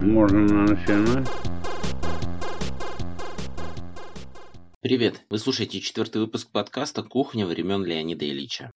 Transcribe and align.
Можно 0.00 0.64
начинать? 0.64 1.28
Привет! 4.80 5.22
Вы 5.28 5.38
слушаете 5.38 5.78
четвертый 5.82 6.22
выпуск 6.22 6.48
подкаста 6.50 7.02
«Кухня 7.02 7.44
времен 7.44 7.84
Леонида 7.84 8.26
Ильича». 8.26 8.72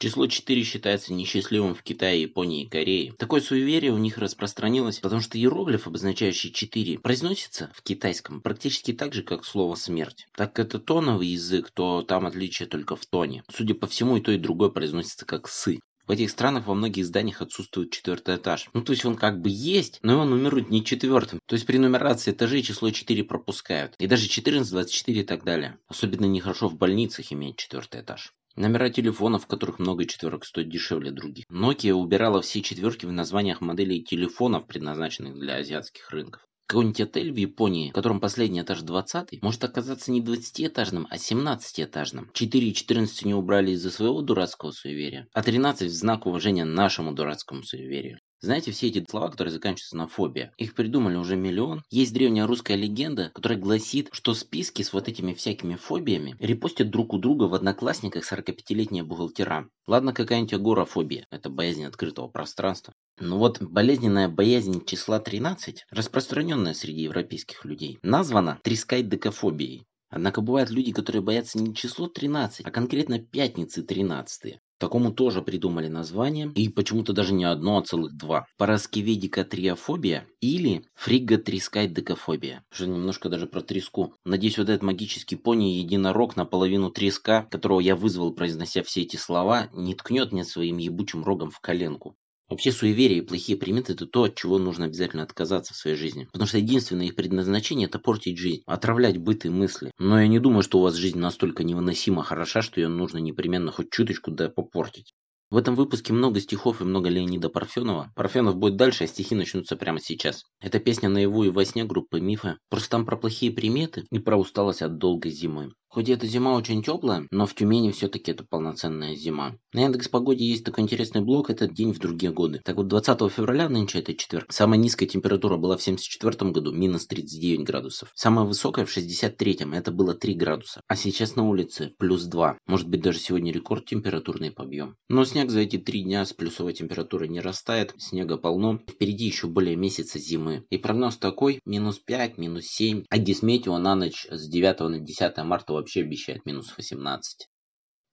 Число 0.00 0.26
4 0.26 0.64
считается 0.64 1.14
несчастливым 1.14 1.76
в 1.76 1.84
Китае, 1.84 2.22
Японии 2.22 2.64
и 2.64 2.68
Корее. 2.68 3.12
Такое 3.12 3.40
суеверие 3.40 3.92
у 3.92 3.96
них 3.96 4.18
распространилось, 4.18 4.98
потому 4.98 5.20
что 5.20 5.38
иероглиф, 5.38 5.86
обозначающий 5.86 6.50
4, 6.50 6.98
произносится 6.98 7.70
в 7.74 7.82
китайском 7.82 8.40
практически 8.40 8.92
так 8.92 9.14
же, 9.14 9.22
как 9.22 9.44
слово 9.44 9.76
«смерть». 9.76 10.26
Так 10.34 10.52
как 10.52 10.66
это 10.66 10.80
тоновый 10.80 11.28
язык, 11.28 11.70
то 11.70 12.02
там 12.02 12.26
отличие 12.26 12.68
только 12.68 12.96
в 12.96 13.06
тоне. 13.06 13.44
Судя 13.54 13.74
по 13.74 13.86
всему, 13.86 14.16
и 14.16 14.20
то, 14.20 14.32
и 14.32 14.36
другое 14.36 14.70
произносится 14.70 15.24
как 15.24 15.48
«сы». 15.48 15.78
В 16.06 16.10
этих 16.10 16.30
странах 16.30 16.66
во 16.66 16.74
многих 16.74 17.06
зданиях 17.06 17.40
отсутствует 17.40 17.90
четвертый 17.90 18.36
этаж. 18.36 18.68
Ну, 18.74 18.82
то 18.82 18.92
есть 18.92 19.06
он 19.06 19.16
как 19.16 19.40
бы 19.40 19.48
есть, 19.50 20.00
но 20.02 20.12
его 20.12 20.24
нумеруют 20.24 20.68
не 20.68 20.84
четвертым. 20.84 21.40
То 21.46 21.54
есть 21.54 21.66
при 21.66 21.78
нумерации 21.78 22.32
этажей 22.32 22.62
число 22.62 22.90
4 22.90 23.24
пропускают. 23.24 23.94
И 23.98 24.06
даже 24.06 24.28
14, 24.28 24.70
24 24.70 25.20
и 25.20 25.24
так 25.24 25.44
далее. 25.44 25.78
Особенно 25.88 26.26
нехорошо 26.26 26.68
в 26.68 26.76
больницах 26.76 27.32
иметь 27.32 27.56
четвертый 27.56 28.02
этаж. 28.02 28.34
Номера 28.54 28.90
телефонов, 28.90 29.44
в 29.44 29.46
которых 29.46 29.78
много 29.78 30.04
четверок, 30.04 30.44
стоят 30.44 30.68
дешевле 30.68 31.10
других. 31.10 31.46
Nokia 31.50 31.92
убирала 31.92 32.42
все 32.42 32.60
четверки 32.60 33.06
в 33.06 33.12
названиях 33.12 33.60
моделей 33.62 34.04
телефонов, 34.04 34.66
предназначенных 34.66 35.38
для 35.38 35.56
азиатских 35.56 36.10
рынков. 36.10 36.42
Какой-нибудь 36.66 37.00
отель 37.02 37.30
в 37.30 37.36
Японии, 37.36 37.90
в 37.90 37.92
котором 37.92 38.20
последний 38.20 38.62
этаж 38.62 38.80
20 38.80 39.42
может 39.42 39.64
оказаться 39.64 40.10
не 40.10 40.22
20-этажным, 40.22 41.06
а 41.10 41.16
17-этажным. 41.16 42.30
4 42.32 42.68
и 42.68 42.74
14 42.74 43.24
не 43.26 43.34
убрали 43.34 43.72
из-за 43.72 43.90
своего 43.90 44.22
дурацкого 44.22 44.70
суеверия, 44.70 45.28
а 45.34 45.42
13 45.42 45.90
в 45.90 45.94
знак 45.94 46.24
уважения 46.26 46.64
нашему 46.64 47.12
дурацкому 47.12 47.62
суеверию. 47.62 48.18
Знаете, 48.44 48.72
все 48.72 48.88
эти 48.88 49.02
слова, 49.08 49.30
которые 49.30 49.52
заканчиваются 49.52 49.96
на 49.96 50.06
фобия, 50.06 50.52
их 50.58 50.74
придумали 50.74 51.16
уже 51.16 51.34
миллион. 51.34 51.82
Есть 51.88 52.12
древняя 52.12 52.46
русская 52.46 52.76
легенда, 52.76 53.30
которая 53.34 53.58
гласит, 53.58 54.10
что 54.12 54.34
списки 54.34 54.82
с 54.82 54.92
вот 54.92 55.08
этими 55.08 55.32
всякими 55.32 55.76
фобиями 55.76 56.36
репостят 56.38 56.90
друг 56.90 57.14
у 57.14 57.18
друга 57.18 57.44
в 57.44 57.54
одноклассниках 57.54 58.30
45-летние 58.30 59.02
бухгалтера. 59.02 59.70
Ладно, 59.86 60.12
какая-нибудь 60.12 60.52
агорафобия, 60.52 61.26
это 61.30 61.48
боязнь 61.48 61.86
открытого 61.86 62.28
пространства. 62.28 62.92
Но 63.18 63.38
вот 63.38 63.62
болезненная 63.62 64.28
боязнь 64.28 64.84
числа 64.84 65.20
13, 65.20 65.86
распространенная 65.90 66.74
среди 66.74 67.00
европейских 67.00 67.64
людей, 67.64 67.98
названа 68.02 68.60
трискайдекофобией. 68.62 69.86
Однако 70.14 70.42
бывают 70.42 70.70
люди, 70.70 70.92
которые 70.92 71.22
боятся 71.22 71.58
не 71.58 71.74
число 71.74 72.06
13, 72.06 72.64
а 72.64 72.70
конкретно 72.70 73.18
пятницы 73.18 73.82
13. 73.82 74.60
Такому 74.78 75.10
тоже 75.10 75.42
придумали 75.42 75.88
название, 75.88 76.52
и 76.54 76.68
почему-то 76.68 77.12
даже 77.12 77.34
не 77.34 77.42
одно, 77.44 77.78
а 77.78 77.82
целых 77.82 78.16
два. 78.16 78.46
Параскеведикатриофобия 78.56 80.28
или 80.40 80.84
фриготрискайдекофобия. 80.94 82.64
Что 82.70 82.86
немножко 82.86 83.28
даже 83.28 83.48
про 83.48 83.60
треску. 83.60 84.14
Надеюсь, 84.24 84.56
вот 84.56 84.68
этот 84.68 84.84
магический 84.84 85.34
пони 85.34 85.78
единорог 85.78 86.36
наполовину 86.36 86.92
треска, 86.92 87.48
которого 87.50 87.80
я 87.80 87.96
вызвал, 87.96 88.32
произнося 88.32 88.84
все 88.84 89.02
эти 89.02 89.16
слова, 89.16 89.68
не 89.72 89.96
ткнет 89.96 90.30
мне 90.30 90.44
своим 90.44 90.78
ебучим 90.78 91.24
рогом 91.24 91.50
в 91.50 91.58
коленку. 91.58 92.14
Вообще 92.48 92.72
суеверия 92.72 93.18
и 93.18 93.26
плохие 93.26 93.56
приметы 93.56 93.94
это 93.94 94.06
то, 94.06 94.24
от 94.24 94.36
чего 94.36 94.58
нужно 94.58 94.84
обязательно 94.84 95.22
отказаться 95.22 95.72
в 95.72 95.76
своей 95.76 95.96
жизни. 95.96 96.28
Потому 96.32 96.46
что 96.46 96.58
единственное 96.58 97.06
их 97.06 97.16
предназначение 97.16 97.88
это 97.88 97.98
портить 97.98 98.38
жизнь, 98.38 98.62
отравлять 98.66 99.18
быт 99.18 99.46
и 99.46 99.48
мысли. 99.48 99.90
Но 99.98 100.20
я 100.20 100.28
не 100.28 100.38
думаю, 100.38 100.62
что 100.62 100.78
у 100.78 100.82
вас 100.82 100.94
жизнь 100.94 101.18
настолько 101.18 101.64
невыносимо 101.64 102.22
хороша, 102.22 102.60
что 102.62 102.80
ее 102.80 102.88
нужно 102.88 103.18
непременно 103.18 103.72
хоть 103.72 103.90
чуточку 103.90 104.30
да 104.30 104.50
попортить. 104.50 105.14
В 105.50 105.56
этом 105.56 105.74
выпуске 105.74 106.12
много 106.12 106.40
стихов 106.40 106.80
и 106.80 106.84
много 106.84 107.08
Леонида 107.08 107.48
Парфенова. 107.48 108.12
Парфенов 108.16 108.56
будет 108.56 108.76
дальше, 108.76 109.04
а 109.04 109.06
стихи 109.06 109.34
начнутся 109.34 109.76
прямо 109.76 110.00
сейчас. 110.00 110.42
Это 110.60 110.80
песня 110.80 111.08
наяву 111.08 111.44
и 111.44 111.50
во 111.50 111.64
сне 111.64 111.84
группы 111.84 112.20
Мифы. 112.20 112.56
Просто 112.70 112.90
там 112.90 113.06
про 113.06 113.16
плохие 113.16 113.52
приметы 113.52 114.04
и 114.10 114.18
про 114.18 114.36
усталость 114.36 114.82
от 114.82 114.98
долгой 114.98 115.30
зимы. 115.30 115.70
Хоть 115.94 116.08
эта 116.08 116.26
зима 116.26 116.56
очень 116.56 116.82
теплая, 116.82 117.28
но 117.30 117.46
в 117.46 117.54
Тюмени 117.54 117.92
все-таки 117.92 118.32
это 118.32 118.42
полноценная 118.42 119.14
зима. 119.14 119.54
На 119.72 119.82
Яндекс 119.82 120.08
Погоде 120.08 120.44
есть 120.44 120.64
такой 120.64 120.82
интересный 120.82 121.20
блок 121.20 121.50
«Этот 121.50 121.72
день 121.72 121.92
в 121.92 122.00
другие 122.00 122.32
годы». 122.32 122.60
Так 122.64 122.78
вот, 122.78 122.88
20 122.88 123.30
февраля, 123.30 123.68
нынче 123.68 124.00
это 124.00 124.12
четверг, 124.12 124.52
самая 124.52 124.76
низкая 124.76 125.08
температура 125.08 125.56
была 125.56 125.76
в 125.76 125.82
74 125.82 126.50
году, 126.50 126.72
минус 126.72 127.06
39 127.06 127.60
градусов. 127.60 128.10
Самая 128.16 128.44
высокая 128.44 128.86
в 128.86 128.96
63-м, 128.96 129.72
это 129.72 129.92
было 129.92 130.14
3 130.14 130.34
градуса. 130.34 130.80
А 130.88 130.96
сейчас 130.96 131.36
на 131.36 131.48
улице 131.48 131.92
плюс 131.96 132.24
2. 132.24 132.58
Может 132.66 132.88
быть, 132.88 133.00
даже 133.00 133.20
сегодня 133.20 133.52
рекорд 133.52 133.86
температурный 133.86 134.50
побьем. 134.50 134.96
Но 135.08 135.24
снег 135.24 135.50
за 135.50 135.60
эти 135.60 135.76
три 135.76 136.02
дня 136.02 136.26
с 136.26 136.32
плюсовой 136.32 136.72
температурой 136.72 137.28
не 137.28 137.38
растает, 137.38 137.94
снега 137.98 138.36
полно. 138.36 138.80
Впереди 138.90 139.26
еще 139.26 139.46
более 139.46 139.76
месяца 139.76 140.18
зимы. 140.18 140.64
И 140.70 140.76
прогноз 140.76 141.18
такой, 141.18 141.60
минус 141.64 142.00
5, 142.00 142.36
минус 142.38 142.64
7. 142.64 143.04
А 143.08 143.18
Гисметео 143.18 143.78
на 143.78 143.94
ночь 143.94 144.26
с 144.28 144.48
9 144.48 144.80
на 144.80 144.98
10 144.98 145.38
марта 145.44 145.83
вообще 145.84 146.00
обещает 146.00 146.46
минус 146.46 146.72
18. 146.78 147.46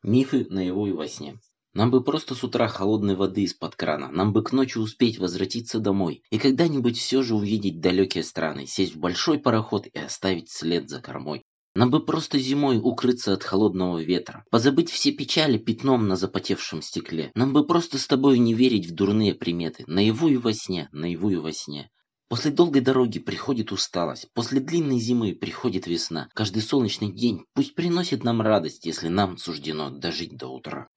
Мифы 0.03 0.45
на 0.49 0.59
его 0.59 0.87
и 0.87 0.91
во 0.91 1.07
сне. 1.07 1.39
Нам 1.73 1.89
бы 1.89 2.03
просто 2.03 2.35
с 2.35 2.43
утра 2.43 2.67
холодной 2.67 3.15
воды 3.15 3.43
из-под 3.43 3.77
крана, 3.77 4.11
нам 4.11 4.33
бы 4.33 4.43
к 4.43 4.51
ночи 4.51 4.77
успеть 4.77 5.19
возвратиться 5.19 5.79
домой 5.79 6.21
и 6.31 6.37
когда-нибудь 6.37 6.97
все 6.97 7.23
же 7.23 7.33
увидеть 7.33 7.79
далекие 7.79 8.25
страны, 8.25 8.67
сесть 8.67 8.95
в 8.95 8.99
большой 8.99 9.39
пароход 9.39 9.87
и 9.87 9.97
оставить 9.97 10.51
след 10.51 10.89
за 10.89 11.01
кормой. 11.01 11.43
Нам 11.73 11.91
бы 11.91 12.05
просто 12.05 12.37
зимой 12.39 12.77
укрыться 12.77 13.31
от 13.31 13.43
холодного 13.43 13.99
ветра, 14.03 14.43
позабыть 14.51 14.91
все 14.91 15.13
печали 15.13 15.57
пятном 15.57 16.09
на 16.09 16.17
запотевшем 16.17 16.81
стекле. 16.81 17.31
Нам 17.35 17.53
бы 17.53 17.65
просто 17.65 17.97
с 17.97 18.05
тобой 18.05 18.37
не 18.39 18.53
верить 18.53 18.87
в 18.87 18.93
дурные 18.93 19.33
приметы, 19.33 19.85
наяву 19.87 20.27
и 20.27 20.35
во 20.35 20.51
сне, 20.51 20.89
наяву 20.91 21.29
и 21.29 21.37
во 21.37 21.53
сне. 21.53 21.89
После 22.31 22.49
долгой 22.49 22.79
дороги 22.79 23.19
приходит 23.19 23.73
усталость, 23.73 24.29
после 24.33 24.61
длинной 24.61 24.99
зимы 24.99 25.35
приходит 25.35 25.85
весна. 25.85 26.29
Каждый 26.33 26.61
солнечный 26.61 27.11
день 27.11 27.43
пусть 27.53 27.75
приносит 27.75 28.23
нам 28.23 28.41
радость, 28.41 28.85
если 28.85 29.09
нам 29.09 29.37
суждено 29.37 29.89
дожить 29.89 30.37
до 30.37 30.47
утра. 30.47 30.87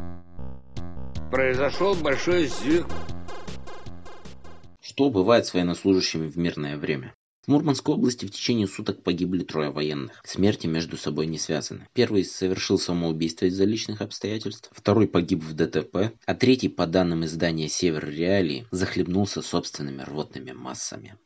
Произошел 1.33 1.97
большой 1.97 2.47
сдвиг. 2.47 2.87
Что 4.81 5.11
бывает 5.11 5.45
с 5.47 5.55
военнослужащими 5.55 6.29
в 6.29 6.39
мирное 6.39 6.77
время? 6.77 7.17
В 7.45 7.49
Мурманской 7.49 7.95
области 7.95 8.25
в 8.25 8.31
течение 8.31 8.67
суток 8.67 9.03
погибли 9.03 9.45
трое 9.45 9.69
военных. 9.69 10.23
Смерти 10.25 10.67
между 10.67 10.97
собой 10.97 11.27
не 11.27 11.39
связаны. 11.39 11.87
Первый 11.93 12.25
совершил 12.25 12.79
самоубийство 12.79 13.45
из-за 13.45 13.65
личных 13.65 14.01
обстоятельств, 14.01 14.71
второй 14.73 15.07
погиб 15.07 15.45
в 15.45 15.53
ДТП, 15.53 16.15
а 16.25 16.35
третий, 16.35 16.71
по 16.71 16.87
данным 16.87 17.27
издания 17.27 17.69
«Север 17.69 18.09
Реалии», 18.09 18.67
захлебнулся 18.71 19.43
собственными 19.43 20.01
рвотными 20.01 20.53
массами. 20.53 21.19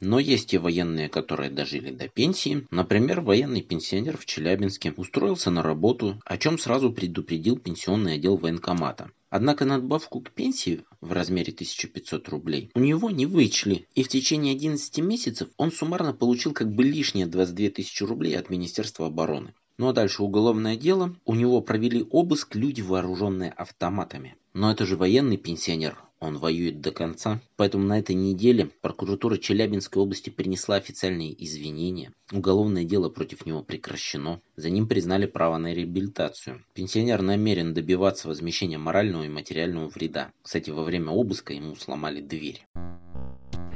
Но 0.00 0.18
есть 0.18 0.54
и 0.54 0.58
военные, 0.58 1.08
которые 1.08 1.50
дожили 1.50 1.90
до 1.90 2.08
пенсии. 2.08 2.66
Например, 2.70 3.20
военный 3.20 3.62
пенсионер 3.62 4.16
в 4.16 4.26
Челябинске 4.26 4.92
устроился 4.96 5.50
на 5.50 5.62
работу, 5.62 6.20
о 6.24 6.38
чем 6.38 6.58
сразу 6.58 6.92
предупредил 6.92 7.58
пенсионный 7.58 8.14
отдел 8.14 8.36
военкомата. 8.36 9.10
Однако 9.30 9.64
надбавку 9.64 10.20
к 10.20 10.30
пенсии 10.30 10.84
в 11.00 11.12
размере 11.12 11.52
1500 11.52 12.28
рублей 12.28 12.70
у 12.74 12.80
него 12.80 13.10
не 13.10 13.26
вычли, 13.26 13.86
и 13.94 14.02
в 14.02 14.08
течение 14.08 14.54
11 14.54 14.98
месяцев 15.00 15.48
он 15.58 15.70
суммарно 15.70 16.14
получил 16.14 16.52
как 16.52 16.72
бы 16.72 16.84
лишние 16.84 17.26
22 17.26 17.70
тысячи 17.70 18.02
рублей 18.04 18.38
от 18.38 18.48
Министерства 18.48 19.06
обороны. 19.06 19.52
Ну 19.76 19.88
а 19.88 19.92
дальше 19.92 20.22
уголовное 20.22 20.76
дело. 20.76 21.14
У 21.24 21.34
него 21.34 21.60
провели 21.60 22.06
обыск 22.10 22.56
люди, 22.56 22.80
вооруженные 22.80 23.50
автоматами. 23.50 24.36
Но 24.54 24.72
это 24.72 24.86
же 24.86 24.96
военный 24.96 25.36
пенсионер, 25.36 25.96
он 26.20 26.38
воюет 26.38 26.80
до 26.80 26.90
конца. 26.90 27.40
Поэтому 27.56 27.84
на 27.84 27.98
этой 27.98 28.14
неделе 28.14 28.70
прокуратура 28.80 29.36
Челябинской 29.36 30.02
области 30.02 30.30
принесла 30.30 30.76
официальные 30.76 31.32
извинения. 31.44 32.12
Уголовное 32.32 32.84
дело 32.84 33.08
против 33.08 33.46
него 33.46 33.62
прекращено. 33.62 34.40
За 34.56 34.70
ним 34.70 34.88
признали 34.88 35.26
право 35.26 35.56
на 35.58 35.72
реабилитацию. 35.72 36.64
Пенсионер 36.74 37.22
намерен 37.22 37.74
добиваться 37.74 38.28
возмещения 38.28 38.78
морального 38.78 39.24
и 39.24 39.28
материального 39.28 39.88
вреда. 39.88 40.32
Кстати, 40.42 40.70
во 40.70 40.84
время 40.84 41.10
обыска 41.12 41.52
ему 41.52 41.76
сломали 41.76 42.20
дверь. 42.20 42.66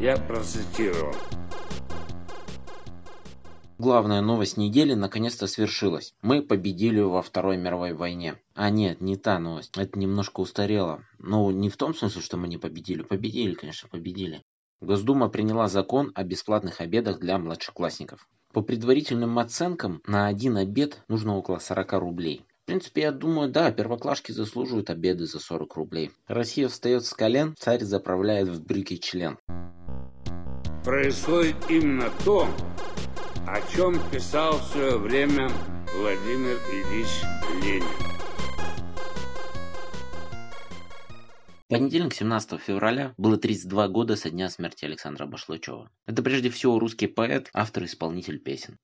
Я 0.00 0.16
процитировал. 0.16 1.14
Главная 3.82 4.20
новость 4.20 4.58
недели 4.58 4.94
наконец-то 4.94 5.48
свершилась. 5.48 6.14
Мы 6.22 6.40
победили 6.40 7.00
во 7.00 7.20
Второй 7.20 7.56
мировой 7.56 7.94
войне. 7.94 8.36
А 8.54 8.70
нет, 8.70 9.00
не 9.00 9.16
та 9.16 9.40
новость. 9.40 9.76
Это 9.76 9.98
немножко 9.98 10.38
устарело. 10.38 11.02
Ну, 11.18 11.50
не 11.50 11.68
в 11.68 11.76
том 11.76 11.92
смысле, 11.92 12.22
что 12.22 12.36
мы 12.36 12.46
не 12.46 12.58
победили. 12.58 13.02
Победили, 13.02 13.54
конечно, 13.54 13.88
победили. 13.88 14.44
Госдума 14.80 15.28
приняла 15.28 15.66
закон 15.66 16.12
о 16.14 16.22
бесплатных 16.22 16.80
обедах 16.80 17.18
для 17.18 17.36
младшеклассников. 17.38 18.28
По 18.52 18.62
предварительным 18.62 19.36
оценкам, 19.40 20.00
на 20.06 20.28
один 20.28 20.58
обед 20.58 21.02
нужно 21.08 21.36
около 21.36 21.58
40 21.58 21.94
рублей. 21.94 22.44
В 22.62 22.66
принципе, 22.66 23.00
я 23.00 23.10
думаю, 23.10 23.50
да, 23.50 23.72
первоклашки 23.72 24.30
заслуживают 24.30 24.90
обеды 24.90 25.26
за 25.26 25.40
40 25.40 25.74
рублей. 25.74 26.12
Россия 26.28 26.68
встает 26.68 27.04
с 27.04 27.12
колен, 27.14 27.56
царь 27.58 27.82
заправляет 27.82 28.46
в 28.46 28.64
брюки 28.64 28.98
член. 28.98 29.38
Происходит 30.84 31.56
именно 31.68 32.10
то, 32.24 32.46
о 33.52 33.60
чем 33.70 34.00
писал 34.10 34.58
в 34.58 34.64
свое 34.64 34.96
время 34.96 35.50
Владимир 35.94 36.58
Ильич 36.72 37.08
Ленин. 37.62 37.84
понедельник, 41.68 42.14
17 42.14 42.58
февраля, 42.58 43.12
было 43.18 43.36
32 43.36 43.88
года 43.88 44.16
со 44.16 44.30
дня 44.30 44.48
смерти 44.48 44.86
Александра 44.86 45.26
Башлачева. 45.26 45.90
Это 46.06 46.22
прежде 46.22 46.48
всего 46.48 46.78
русский 46.78 47.08
поэт, 47.08 47.50
автор 47.52 47.82
и 47.82 47.86
исполнитель 47.86 48.38
песен. 48.38 48.78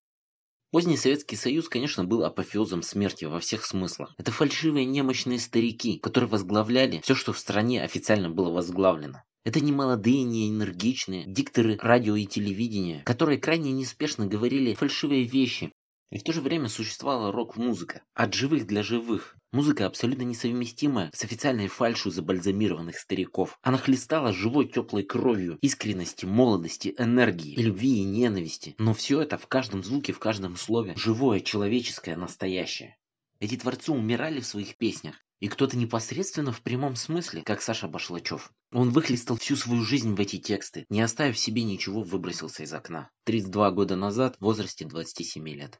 Поздний 0.71 0.97
Советский 0.97 1.35
Союз, 1.35 1.67
конечно, 1.67 2.03
был 2.03 2.23
апофеозом 2.23 2.83
смерти 2.83 3.25
во 3.25 3.39
всех 3.39 3.65
смыслах. 3.65 4.13
Это 4.19 4.31
фальшивые 4.31 4.85
немощные 4.85 5.39
старики, 5.39 5.97
которые 5.97 6.29
возглавляли 6.29 6.99
все, 7.01 7.15
что 7.15 7.33
в 7.33 7.39
стране 7.39 7.81
официально 7.81 8.29
было 8.29 8.51
возглавлено. 8.51 9.23
Это 9.45 9.61
не 9.61 9.71
молодые, 9.71 10.23
не 10.23 10.49
энергичные 10.49 11.25
дикторы 11.25 11.77
радио 11.81 12.15
и 12.15 12.25
телевидения, 12.25 13.03
которые 13.05 13.39
крайне 13.39 13.71
неспешно 13.71 14.27
говорили 14.27 14.73
фальшивые 14.73 15.23
вещи, 15.23 15.71
и 16.11 16.17
в 16.17 16.23
то 16.23 16.33
же 16.33 16.41
время 16.41 16.69
существовала 16.69 17.31
рок-музыка. 17.31 18.01
От 18.15 18.33
живых 18.33 18.65
для 18.65 18.83
живых. 18.83 19.37
Музыка 19.51 19.85
абсолютно 19.85 20.23
несовместимая 20.23 21.11
с 21.13 21.23
официальной 21.23 21.67
фальшью 21.67 22.11
забальзамированных 22.11 22.97
стариков. 22.97 23.57
Она 23.61 23.77
хлестала 23.77 24.33
живой 24.33 24.67
теплой 24.67 25.03
кровью, 25.03 25.57
искренности, 25.61 26.25
молодости, 26.25 26.93
энергии, 26.97 27.55
любви 27.55 27.99
и 27.99 28.03
ненависти. 28.03 28.75
Но 28.77 28.93
все 28.93 29.21
это 29.21 29.37
в 29.37 29.47
каждом 29.47 29.83
звуке, 29.83 30.13
в 30.13 30.19
каждом 30.19 30.55
слове. 30.55 30.93
Живое, 30.95 31.39
человеческое, 31.39 32.15
настоящее. 32.15 32.97
Эти 33.39 33.55
творцы 33.55 33.91
умирали 33.91 34.41
в 34.41 34.45
своих 34.45 34.75
песнях. 34.75 35.15
И 35.39 35.47
кто-то 35.47 35.77
непосредственно 35.77 36.51
в 36.51 36.61
прямом 36.61 36.97
смысле, 36.97 37.41
как 37.43 37.61
Саша 37.61 37.87
Башлачев. 37.87 38.51
Он 38.73 38.89
выхлестал 38.89 39.37
всю 39.37 39.55
свою 39.55 39.83
жизнь 39.83 40.13
в 40.13 40.19
эти 40.19 40.37
тексты, 40.37 40.85
не 40.89 41.01
оставив 41.01 41.39
себе 41.39 41.63
ничего, 41.63 42.03
выбросился 42.03 42.63
из 42.63 42.73
окна. 42.73 43.09
32 43.23 43.71
года 43.71 43.95
назад, 43.95 44.35
в 44.35 44.41
возрасте 44.41 44.83
27 44.85 45.47
лет. 45.47 45.79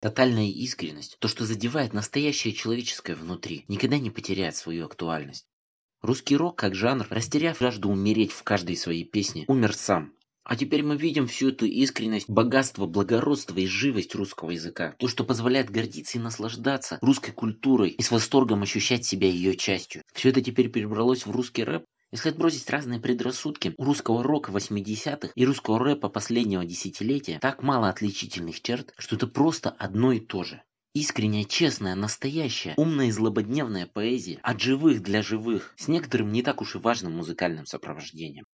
Тотальная 0.00 0.48
искренность, 0.48 1.18
то, 1.20 1.28
что 1.28 1.46
задевает 1.46 1.92
настоящее 1.92 2.52
человеческое 2.52 3.14
внутри, 3.14 3.64
никогда 3.68 3.98
не 3.98 4.10
потеряет 4.10 4.56
свою 4.56 4.86
актуальность. 4.86 5.46
Русский 6.02 6.36
рок, 6.36 6.58
как 6.58 6.74
жанр, 6.74 7.06
растеряв 7.08 7.60
жажду 7.60 7.88
умереть 7.88 8.32
в 8.32 8.42
каждой 8.42 8.76
своей 8.76 9.04
песне, 9.04 9.44
умер 9.46 9.74
сам. 9.74 10.15
А 10.48 10.54
теперь 10.54 10.84
мы 10.84 10.96
видим 10.96 11.26
всю 11.26 11.48
эту 11.48 11.66
искренность, 11.66 12.30
богатство, 12.30 12.86
благородство 12.86 13.58
и 13.58 13.66
живость 13.66 14.14
русского 14.14 14.52
языка. 14.52 14.94
То, 15.00 15.08
что 15.08 15.24
позволяет 15.24 15.70
гордиться 15.70 16.18
и 16.18 16.20
наслаждаться 16.20 16.98
русской 17.02 17.32
культурой 17.32 17.90
и 17.90 18.00
с 18.00 18.12
восторгом 18.12 18.62
ощущать 18.62 19.04
себя 19.04 19.28
ее 19.28 19.56
частью. 19.56 20.02
Все 20.14 20.28
это 20.28 20.40
теперь 20.40 20.70
перебралось 20.70 21.26
в 21.26 21.32
русский 21.32 21.64
рэп, 21.64 21.84
если 22.12 22.28
отбросить 22.28 22.70
разные 22.70 23.00
предрассудки, 23.00 23.74
у 23.76 23.84
русского 23.84 24.22
рока 24.22 24.52
80-х 24.52 25.32
и 25.34 25.44
русского 25.44 25.80
рэпа 25.80 26.08
последнего 26.08 26.64
десятилетия 26.64 27.40
так 27.40 27.64
мало 27.64 27.88
отличительных 27.88 28.62
черт, 28.62 28.94
что 28.96 29.16
это 29.16 29.26
просто 29.26 29.70
одно 29.70 30.12
и 30.12 30.20
то 30.20 30.44
же. 30.44 30.62
Искренняя, 30.94 31.42
честная, 31.42 31.96
настоящая, 31.96 32.74
умная 32.76 33.08
и 33.08 33.10
злободневная 33.10 33.86
поэзия 33.86 34.38
от 34.44 34.60
живых 34.60 35.02
для 35.02 35.22
живых, 35.22 35.74
с 35.76 35.88
некоторым 35.88 36.30
не 36.30 36.42
так 36.42 36.62
уж 36.62 36.76
и 36.76 36.78
важным 36.78 37.16
музыкальным 37.16 37.66
сопровождением. 37.66 38.44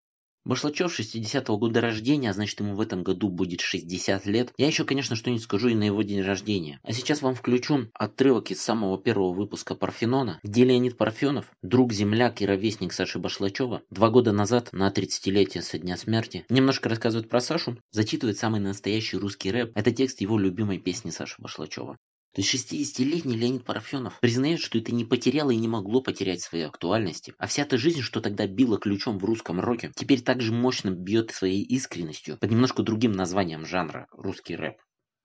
Башлачев 0.44 0.98
60-го 0.98 1.56
года 1.56 1.80
рождения, 1.80 2.30
а 2.30 2.32
значит 2.32 2.58
ему 2.58 2.74
в 2.74 2.80
этом 2.80 3.04
году 3.04 3.28
будет 3.28 3.60
60 3.60 4.26
лет. 4.26 4.52
Я 4.56 4.66
еще, 4.66 4.84
конечно, 4.84 5.14
что-нибудь 5.14 5.44
скажу 5.44 5.68
и 5.68 5.74
на 5.74 5.84
его 5.84 6.02
день 6.02 6.22
рождения. 6.22 6.80
А 6.82 6.92
сейчас 6.92 7.22
вам 7.22 7.36
включу 7.36 7.88
отрывок 7.94 8.50
из 8.50 8.60
самого 8.60 8.98
первого 8.98 9.32
выпуска 9.32 9.76
Парфенона, 9.76 10.40
где 10.42 10.64
Леонид 10.64 10.96
Парфенов, 10.96 11.46
друг, 11.62 11.92
земляк 11.92 12.42
и 12.42 12.46
ровесник 12.46 12.92
Саши 12.92 13.20
Башлачева, 13.20 13.82
два 13.90 14.10
года 14.10 14.32
назад, 14.32 14.70
на 14.72 14.90
30-летие 14.90 15.62
со 15.62 15.78
дня 15.78 15.96
смерти, 15.96 16.44
немножко 16.48 16.88
рассказывает 16.88 17.28
про 17.28 17.40
Сашу, 17.40 17.78
зачитывает 17.92 18.36
самый 18.36 18.60
настоящий 18.60 19.18
русский 19.18 19.52
рэп. 19.52 19.70
Это 19.76 19.92
текст 19.92 20.20
его 20.20 20.38
любимой 20.38 20.78
песни 20.78 21.10
Саши 21.10 21.40
Башлачева. 21.40 21.96
То 22.34 22.40
есть 22.40 22.54
60-летний 22.72 23.36
Леонид 23.36 23.64
Парафенов 23.64 24.18
признает, 24.20 24.60
что 24.60 24.78
это 24.78 24.94
не 24.94 25.04
потеряло 25.04 25.50
и 25.50 25.56
не 25.56 25.68
могло 25.68 26.00
потерять 26.00 26.40
своей 26.40 26.64
актуальности. 26.64 27.34
А 27.36 27.46
вся 27.46 27.66
та 27.66 27.76
жизнь, 27.76 28.00
что 28.00 28.22
тогда 28.22 28.46
била 28.46 28.78
ключом 28.78 29.18
в 29.18 29.24
русском 29.24 29.60
роке, 29.60 29.92
теперь 29.94 30.22
также 30.22 30.50
мощно 30.50 30.90
бьет 30.90 31.30
своей 31.30 31.62
искренностью 31.62 32.38
под 32.38 32.50
немножко 32.50 32.82
другим 32.82 33.12
названием 33.12 33.66
жанра– 33.66 34.06
русский 34.12 34.56
рэп. 34.56 34.76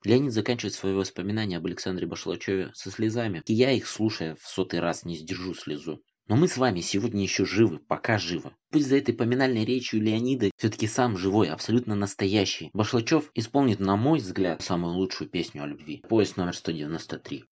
Леонид 0.04 0.34
заканчивает 0.34 0.74
свои 0.74 0.94
воспоминания 0.94 1.58
об 1.58 1.66
Александре 1.66 2.08
Башлачеве 2.08 2.72
со 2.74 2.92
слезами, 2.92 3.42
и 3.46 3.54
я 3.54 3.72
их, 3.72 3.88
слушая 3.88 4.36
в 4.36 4.46
сотый 4.46 4.80
раз, 4.82 5.06
не 5.06 5.16
сдержу 5.16 5.54
слезу. 5.54 6.02
Но 6.30 6.36
мы 6.36 6.50
с 6.50 6.58
вами 6.58 6.82
сегодня 6.82 7.24
еще 7.24 7.46
живы, 7.46 7.80
пока 7.80 8.18
живы. 8.18 8.52
Пусть 8.70 8.90
за 8.90 8.98
этой 8.98 9.14
поминальной 9.14 9.64
речью 9.64 10.02
Леонида 10.02 10.52
все-таки 10.58 10.86
сам 10.86 11.18
живой, 11.18 11.48
абсолютно 11.48 11.96
настоящий. 11.96 12.70
Башлачев 12.74 13.32
исполнит, 13.34 13.80
на 13.80 13.96
мой 13.96 14.20
взгляд, 14.20 14.62
самую 14.62 14.96
лучшую 14.96 15.30
песню 15.30 15.64
о 15.64 15.68
любви. 15.68 16.04
Поезд 16.10 16.36
номер 16.36 16.54
193. 16.54 17.46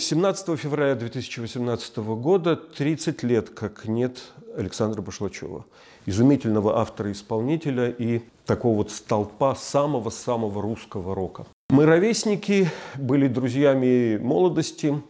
17 0.00 0.58
февраля 0.58 0.94
2018 0.94 1.96
года 1.98 2.56
30 2.56 3.22
лет, 3.24 3.50
как 3.50 3.86
нет 3.86 4.32
Александра 4.56 5.02
Башлачева. 5.02 5.66
Изумительного 6.06 6.78
автора-исполнителя 6.78 7.90
и 7.90 8.22
такого 8.46 8.78
вот 8.78 8.90
столпа 8.90 9.54
самого-самого 9.54 10.62
русского 10.62 11.14
рока. 11.14 11.46
Мы 11.68 11.84
ровесники, 11.84 12.70
были 12.96 13.28
друзьями 13.28 14.16
молодости, 14.16 15.02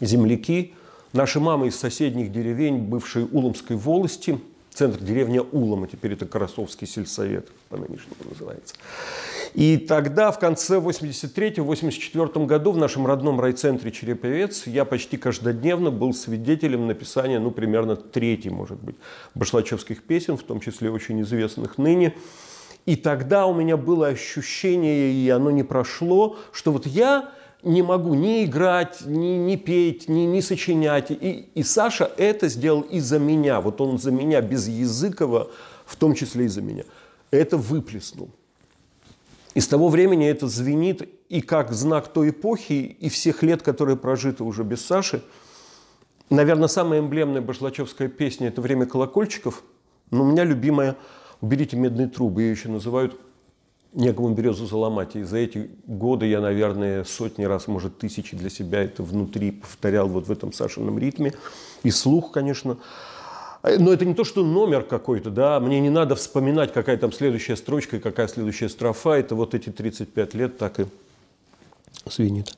земляки. 0.00 0.74
Наши 1.12 1.40
мамы 1.40 1.68
из 1.68 1.76
соседних 1.76 2.30
деревень 2.30 2.78
бывшей 2.78 3.24
Уломской 3.24 3.76
волости, 3.76 4.38
центр 4.78 5.02
деревня 5.02 5.42
Улома, 5.42 5.88
теперь 5.88 6.12
это 6.12 6.26
Карасовский 6.26 6.86
сельсовет, 6.86 7.48
по-нынешнему 7.68 8.16
называется. 8.30 8.74
И 9.54 9.78
тогда, 9.78 10.30
в 10.30 10.38
конце 10.38 10.76
83-84 10.78 12.46
году 12.46 12.72
в 12.72 12.76
нашем 12.76 13.06
родном 13.06 13.40
райцентре 13.40 13.90
Череповец 13.90 14.66
я 14.66 14.84
почти 14.84 15.16
каждодневно 15.16 15.90
был 15.90 16.12
свидетелем 16.12 16.86
написания, 16.86 17.40
ну, 17.40 17.50
примерно 17.50 17.96
трети, 17.96 18.48
может 18.48 18.78
быть, 18.78 18.96
башлачевских 19.34 20.02
песен, 20.02 20.36
в 20.36 20.42
том 20.42 20.60
числе 20.60 20.90
очень 20.90 21.22
известных 21.22 21.78
ныне. 21.78 22.14
И 22.86 22.96
тогда 22.96 23.46
у 23.46 23.54
меня 23.54 23.76
было 23.76 24.08
ощущение, 24.08 25.12
и 25.12 25.28
оно 25.28 25.50
не 25.50 25.62
прошло, 25.62 26.38
что 26.52 26.72
вот 26.72 26.86
я 26.86 27.30
не 27.62 27.82
могу 27.82 28.14
ни 28.14 28.44
играть, 28.44 29.02
ни, 29.04 29.36
ни 29.36 29.56
петь, 29.56 30.08
ни, 30.08 30.20
ни 30.20 30.40
сочинять. 30.40 31.10
И, 31.10 31.48
и 31.54 31.62
Саша 31.62 32.10
это 32.16 32.48
сделал 32.48 32.82
из-за 32.82 33.18
меня. 33.18 33.60
Вот 33.60 33.80
он 33.80 33.98
за 33.98 34.10
меня, 34.10 34.40
без 34.40 34.68
Языкова, 34.68 35.50
в 35.84 35.96
том 35.96 36.14
числе 36.14 36.44
и 36.44 36.48
за 36.48 36.62
меня. 36.62 36.84
Это 37.30 37.56
выплеснул. 37.56 38.30
И 39.54 39.60
с 39.60 39.66
того 39.66 39.88
времени 39.88 40.28
это 40.28 40.46
звенит 40.46 41.08
и 41.28 41.40
как 41.40 41.72
знак 41.72 42.08
той 42.08 42.30
эпохи, 42.30 42.96
и 43.00 43.08
всех 43.08 43.42
лет, 43.42 43.62
которые 43.62 43.96
прожиты 43.96 44.44
уже 44.44 44.62
без 44.62 44.84
Саши. 44.84 45.22
Наверное, 46.30 46.68
самая 46.68 47.00
эмблемная 47.00 47.40
башлачевская 47.40 48.08
песня– 48.08 48.48
это 48.48 48.60
«Время 48.60 48.86
колокольчиков». 48.86 49.64
Но 50.10 50.24
у 50.24 50.26
меня 50.30 50.44
любимая 50.44 50.96
«Уберите 51.40 51.76
медные 51.76 52.06
трубы». 52.06 52.42
Ее 52.42 52.50
еще 52.52 52.68
называют 52.68 53.18
некому 53.92 54.30
березу 54.30 54.66
заломать. 54.66 55.16
И 55.16 55.22
за 55.22 55.38
эти 55.38 55.70
годы 55.86 56.26
я, 56.26 56.40
наверное, 56.40 57.04
сотни 57.04 57.44
раз, 57.44 57.68
может, 57.68 57.98
тысячи 57.98 58.36
для 58.36 58.50
себя 58.50 58.82
это 58.82 59.02
внутри 59.02 59.52
повторял 59.52 60.08
вот 60.08 60.26
в 60.26 60.32
этом 60.32 60.52
Сашином 60.52 60.98
ритме. 60.98 61.34
И 61.82 61.90
слух, 61.90 62.32
конечно. 62.32 62.78
Но 63.62 63.92
это 63.92 64.04
не 64.04 64.14
то, 64.14 64.24
что 64.24 64.44
номер 64.44 64.84
какой-то, 64.84 65.30
да, 65.30 65.58
мне 65.58 65.80
не 65.80 65.90
надо 65.90 66.14
вспоминать, 66.14 66.72
какая 66.72 66.96
там 66.96 67.12
следующая 67.12 67.56
строчка 67.56 67.96
и 67.96 68.00
какая 68.00 68.28
следующая 68.28 68.68
строфа. 68.68 69.14
Это 69.14 69.34
вот 69.34 69.54
эти 69.54 69.70
35 69.70 70.34
лет 70.34 70.58
так 70.58 70.80
и 70.80 70.86
свинит. 72.08 72.56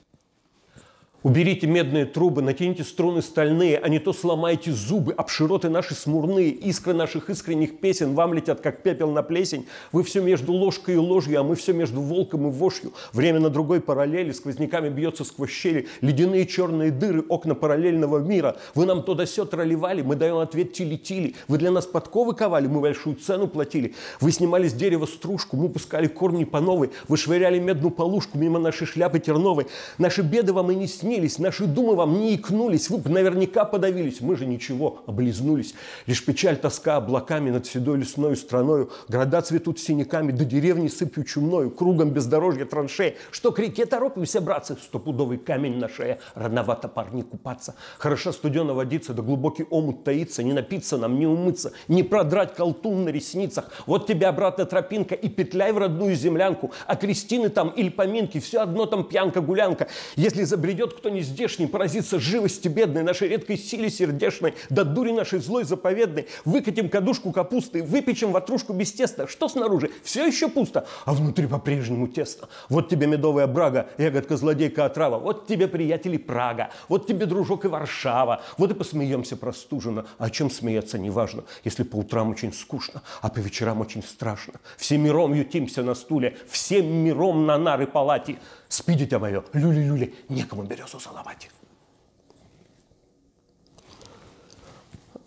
Уберите 1.22 1.66
медные 1.66 2.06
трубы, 2.06 2.40
натяните 2.40 2.82
струны 2.82 3.20
стальные, 3.20 3.76
а 3.76 3.90
не 3.90 3.98
то 3.98 4.14
сломайте 4.14 4.72
зубы, 4.72 5.12
обшироты 5.12 5.68
наши 5.68 5.94
смурные, 5.94 6.48
искры 6.48 6.94
наших 6.94 7.28
искренних 7.28 7.78
песен 7.78 8.14
вам 8.14 8.32
летят, 8.32 8.62
как 8.62 8.82
пепел 8.82 9.10
на 9.10 9.22
плесень. 9.22 9.66
Вы 9.92 10.02
все 10.02 10.22
между 10.22 10.54
ложкой 10.54 10.94
и 10.94 10.96
ложью, 10.96 11.38
а 11.38 11.42
мы 11.42 11.56
все 11.56 11.74
между 11.74 12.00
волком 12.00 12.46
и 12.46 12.50
вошью. 12.50 12.94
Время 13.12 13.38
на 13.38 13.50
другой 13.50 13.82
параллели, 13.82 14.32
сквозняками 14.32 14.88
бьется 14.88 15.24
сквозь 15.24 15.50
щели, 15.50 15.88
ледяные 16.00 16.46
черные 16.46 16.90
дыры, 16.90 17.22
окна 17.28 17.54
параллельного 17.54 18.16
мира. 18.20 18.56
Вы 18.74 18.86
нам 18.86 19.02
то 19.02 19.14
да 19.14 19.26
сё 19.26 19.44
тролливали, 19.44 20.00
мы 20.00 20.16
даем 20.16 20.38
ответ 20.38 20.72
тили-тили. 20.72 21.34
Вы 21.48 21.58
для 21.58 21.70
нас 21.70 21.84
подковы 21.84 22.34
ковали, 22.34 22.66
мы 22.66 22.80
большую 22.80 23.16
цену 23.16 23.46
платили. 23.46 23.94
Вы 24.22 24.32
снимали 24.32 24.68
с 24.68 24.72
дерева 24.72 25.04
стружку, 25.04 25.58
мы 25.58 25.68
пускали 25.68 26.06
корни 26.06 26.44
по 26.44 26.60
новой. 26.60 26.92
Вы 27.08 27.18
швыряли 27.18 27.58
медную 27.58 27.90
полушку 27.90 28.38
мимо 28.38 28.58
нашей 28.58 28.86
шляпы 28.86 29.18
терновой. 29.18 29.66
Наши 29.98 30.22
беды 30.22 30.54
вам 30.54 30.70
и 30.70 30.74
не 30.74 30.86
снились 30.86 31.09
снились, 31.10 31.40
наши 31.40 31.66
думы 31.66 31.96
вам 31.96 32.20
не 32.20 32.36
икнулись, 32.36 32.88
вы 32.88 32.98
бы 32.98 33.10
наверняка 33.10 33.64
подавились, 33.64 34.20
мы 34.20 34.36
же 34.36 34.46
ничего, 34.46 35.02
облизнулись. 35.06 35.74
Лишь 36.06 36.24
печаль, 36.24 36.56
тоска 36.56 36.96
облаками 36.96 37.50
над 37.50 37.66
седой 37.66 37.98
лесной 37.98 38.36
страною, 38.36 38.92
города 39.08 39.42
цветут 39.42 39.80
синяками, 39.80 40.30
до 40.30 40.44
деревни 40.44 40.86
сыпью 40.86 41.24
чумною, 41.24 41.72
кругом 41.72 42.10
бездорожья 42.10 42.64
траншеи. 42.64 43.16
Что 43.32 43.50
к 43.50 43.58
реке 43.58 43.86
торопимся, 43.86 44.40
братцы, 44.40 44.76
стопудовый 44.80 45.38
камень 45.38 45.78
на 45.78 45.88
шее, 45.88 46.20
рановато 46.36 46.86
парни 46.86 47.22
купаться. 47.22 47.74
Хорошо 47.98 48.30
студено 48.30 48.74
водиться, 48.74 49.12
да 49.12 49.22
глубокий 49.22 49.66
омут 49.68 50.04
таится, 50.04 50.44
не 50.44 50.52
напиться 50.52 50.96
нам, 50.96 51.18
не 51.18 51.26
умыться, 51.26 51.72
не 51.88 52.04
продрать 52.04 52.54
колтун 52.54 53.04
на 53.04 53.08
ресницах. 53.08 53.64
Вот 53.86 54.06
тебе 54.06 54.28
обратно 54.28 54.64
тропинка 54.64 55.16
и 55.16 55.28
петляй 55.28 55.72
в 55.72 55.78
родную 55.78 56.14
землянку, 56.14 56.70
а 56.86 56.94
крестины 56.94 57.48
там 57.48 57.70
или 57.70 57.88
поминки, 57.88 58.38
все 58.38 58.60
одно 58.60 58.86
там 58.86 59.02
пьянка-гулянка. 59.02 59.88
Если 60.14 60.44
забредет 60.44 60.99
кто 61.00 61.08
не 61.08 61.22
здешний, 61.22 61.66
поразится 61.66 62.20
живости 62.20 62.68
бедной, 62.68 63.02
нашей 63.02 63.28
редкой 63.28 63.56
силе 63.56 63.88
сердечной, 63.88 64.54
да 64.68 64.84
дури 64.84 65.12
нашей 65.12 65.38
злой 65.38 65.64
заповедной. 65.64 66.26
Выкатим 66.44 66.90
кадушку 66.90 67.32
капусты, 67.32 67.82
выпечем 67.82 68.32
ватрушку 68.32 68.74
без 68.74 68.92
теста. 68.92 69.26
Что 69.26 69.48
снаружи? 69.48 69.90
Все 70.04 70.26
еще 70.26 70.48
пусто, 70.48 70.86
а 71.06 71.14
внутри 71.14 71.46
по-прежнему 71.46 72.06
тесто. 72.06 72.50
Вот 72.68 72.90
тебе 72.90 73.06
медовая 73.06 73.46
брага, 73.46 73.88
ягодка 73.96 74.36
злодейка 74.36 74.84
отрава. 74.84 75.18
Вот 75.18 75.46
тебе, 75.46 75.68
приятели, 75.68 76.18
Прага. 76.18 76.68
Вот 76.88 77.06
тебе, 77.06 77.24
дружок, 77.24 77.64
и 77.64 77.68
Варшава. 77.68 78.42
Вот 78.58 78.70
и 78.70 78.74
посмеемся 78.74 79.38
простуженно. 79.38 80.04
О 80.18 80.28
чем 80.28 80.50
смеяться 80.50 80.98
неважно, 80.98 81.44
если 81.64 81.82
по 81.82 81.96
утрам 81.96 82.28
очень 82.28 82.52
скучно, 82.52 83.00
а 83.22 83.30
по 83.30 83.38
вечерам 83.38 83.80
очень 83.80 84.02
страшно. 84.02 84.54
Всем 84.76 85.00
миром 85.00 85.32
ютимся 85.32 85.82
на 85.82 85.94
стуле, 85.94 86.36
всем 86.46 86.86
миром 86.86 87.46
на 87.46 87.56
нары 87.56 87.86
палати. 87.86 88.38
Спи, 88.70 88.94
дитя 88.94 89.18
мое, 89.18 89.42
люли-люли, 89.52 90.14
некому 90.28 90.62
березу 90.62 91.00
целовать. 91.00 91.50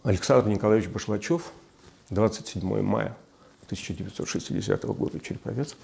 Александр 0.04 0.48
Николаевич 0.48 0.90
Башлачев, 0.90 1.52
27 2.10 2.82
мая 2.82 3.18
1960 3.66 4.86
года, 4.86 5.20
Череповец, 5.20 5.76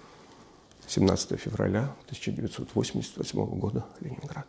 17 0.88 1.38
февраля 1.38 1.94
1988 2.06 3.46
года, 3.60 3.86
Ленинград. 4.00 4.48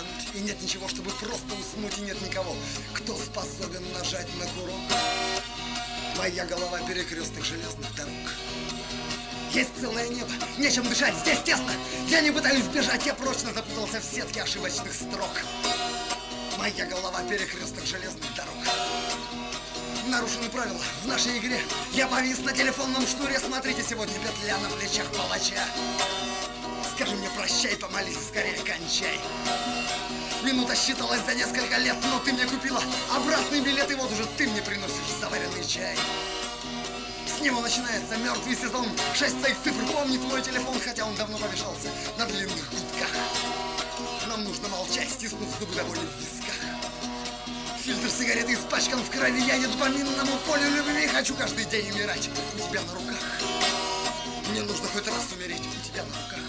Обмануть 0.00 0.28
И 0.34 0.40
нет 0.40 0.60
ничего, 0.62 0.88
чтобы 0.88 1.10
просто 1.10 1.54
уснуть 1.54 1.98
И 1.98 2.02
нет 2.02 2.20
никого, 2.22 2.54
кто 2.94 3.16
способен 3.16 3.82
нажать 3.92 4.28
на 4.38 4.46
курок. 4.46 4.74
Моя 6.16 6.44
голова 6.46 6.78
перекрестных 6.80 7.44
железных 7.44 7.94
дорог. 7.94 8.12
Есть 9.52 9.70
целое 9.80 10.08
небо, 10.08 10.30
нечем 10.58 10.88
дышать, 10.88 11.14
здесь 11.16 11.40
тесно. 11.44 11.72
Я 12.08 12.20
не 12.20 12.30
пытаюсь 12.30 12.64
бежать, 12.64 13.04
я 13.06 13.14
прочно 13.14 13.52
запутался 13.52 14.00
в 14.00 14.04
сетке 14.04 14.42
ошибочных 14.42 14.92
строк. 14.92 15.30
Моя 16.58 16.86
голова 16.86 17.22
перекрестных 17.22 17.86
железных 17.86 18.34
дорог. 18.36 18.54
Нарушены 20.08 20.48
правила 20.50 20.80
в 21.02 21.06
нашей 21.06 21.38
игре. 21.38 21.60
Я 21.92 22.06
повис 22.06 22.40
на 22.40 22.52
телефонном 22.52 23.06
шнуре 23.06 23.38
Смотрите, 23.38 23.82
сегодня 23.88 24.14
петля 24.14 24.58
на 24.58 24.68
плечах 24.68 25.06
палача 25.12 25.64
Скажи 27.00 27.16
мне 27.16 27.30
прощай, 27.30 27.76
помолись, 27.76 28.28
скорее 28.28 28.58
кончай 28.58 29.18
Минута 30.42 30.76
считалась 30.76 31.24
за 31.24 31.34
несколько 31.34 31.78
лет, 31.78 31.96
но 32.02 32.18
ты 32.18 32.34
мне 32.34 32.44
купила 32.44 32.82
обратный 33.10 33.62
билет, 33.62 33.90
и 33.90 33.94
вот 33.94 34.12
уже 34.12 34.26
ты 34.36 34.46
мне 34.46 34.60
приносишь 34.60 35.16
заваренный 35.18 35.64
чай. 35.66 35.96
С 37.26 37.40
него 37.40 37.62
начинается 37.62 38.18
мертвый 38.18 38.54
сезон. 38.54 38.86
Шесть 39.14 39.38
твоих 39.38 39.56
цифр 39.64 39.82
помнит 39.90 40.20
мой 40.24 40.42
телефон, 40.42 40.78
хотя 40.78 41.06
он 41.06 41.14
давно 41.14 41.38
помешался 41.38 41.88
на 42.18 42.26
длинных 42.26 42.70
гудках. 42.70 43.08
Нам 44.28 44.44
нужно 44.44 44.68
молчать, 44.68 45.08
стиснув 45.08 45.48
зубы 45.58 45.74
до 45.74 45.84
боли 45.84 46.00
в 46.00 46.20
висках. 46.20 46.54
Фильтр 47.82 48.10
сигареты 48.10 48.52
испачкан 48.52 49.02
в 49.02 49.08
крови, 49.08 49.40
я 49.40 49.54
еду 49.54 49.78
по 49.78 49.88
минному 49.88 50.36
полю 50.46 50.68
любви, 50.68 51.06
хочу 51.06 51.34
каждый 51.34 51.64
день 51.64 51.92
умирать 51.92 52.28
у 52.56 52.68
тебя 52.68 52.82
на 52.82 52.92
руках. 52.92 53.89
Мне 54.50 54.62
нужно 54.62 54.88
хоть 54.88 55.06
раз 55.06 55.32
умереть 55.32 55.62
у 55.62 55.86
тебя 55.86 56.02
на 56.02 56.16
руках. 56.22 56.40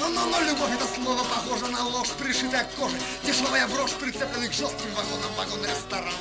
Но, 0.00 0.08
но, 0.08 0.26
но 0.26 0.40
любовь 0.40 0.72
это 0.72 0.86
слово 0.86 1.22
похоже 1.24 1.66
на 1.68 1.84
ложь, 1.84 2.08
пришитая 2.18 2.64
к 2.64 2.74
коже. 2.74 2.96
Дешевая 3.24 3.68
брошь, 3.68 3.92
прицепленный 3.92 4.48
к 4.48 4.52
жестким 4.52 4.90
вагонам, 4.94 5.32
вагон-ресторан. 5.36 6.14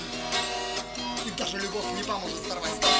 И 1.26 1.32
даже 1.32 1.58
любовь 1.60 1.86
не 1.96 2.04
поможет 2.04 2.38
сорвать 2.48 2.72
стоп 2.72 2.92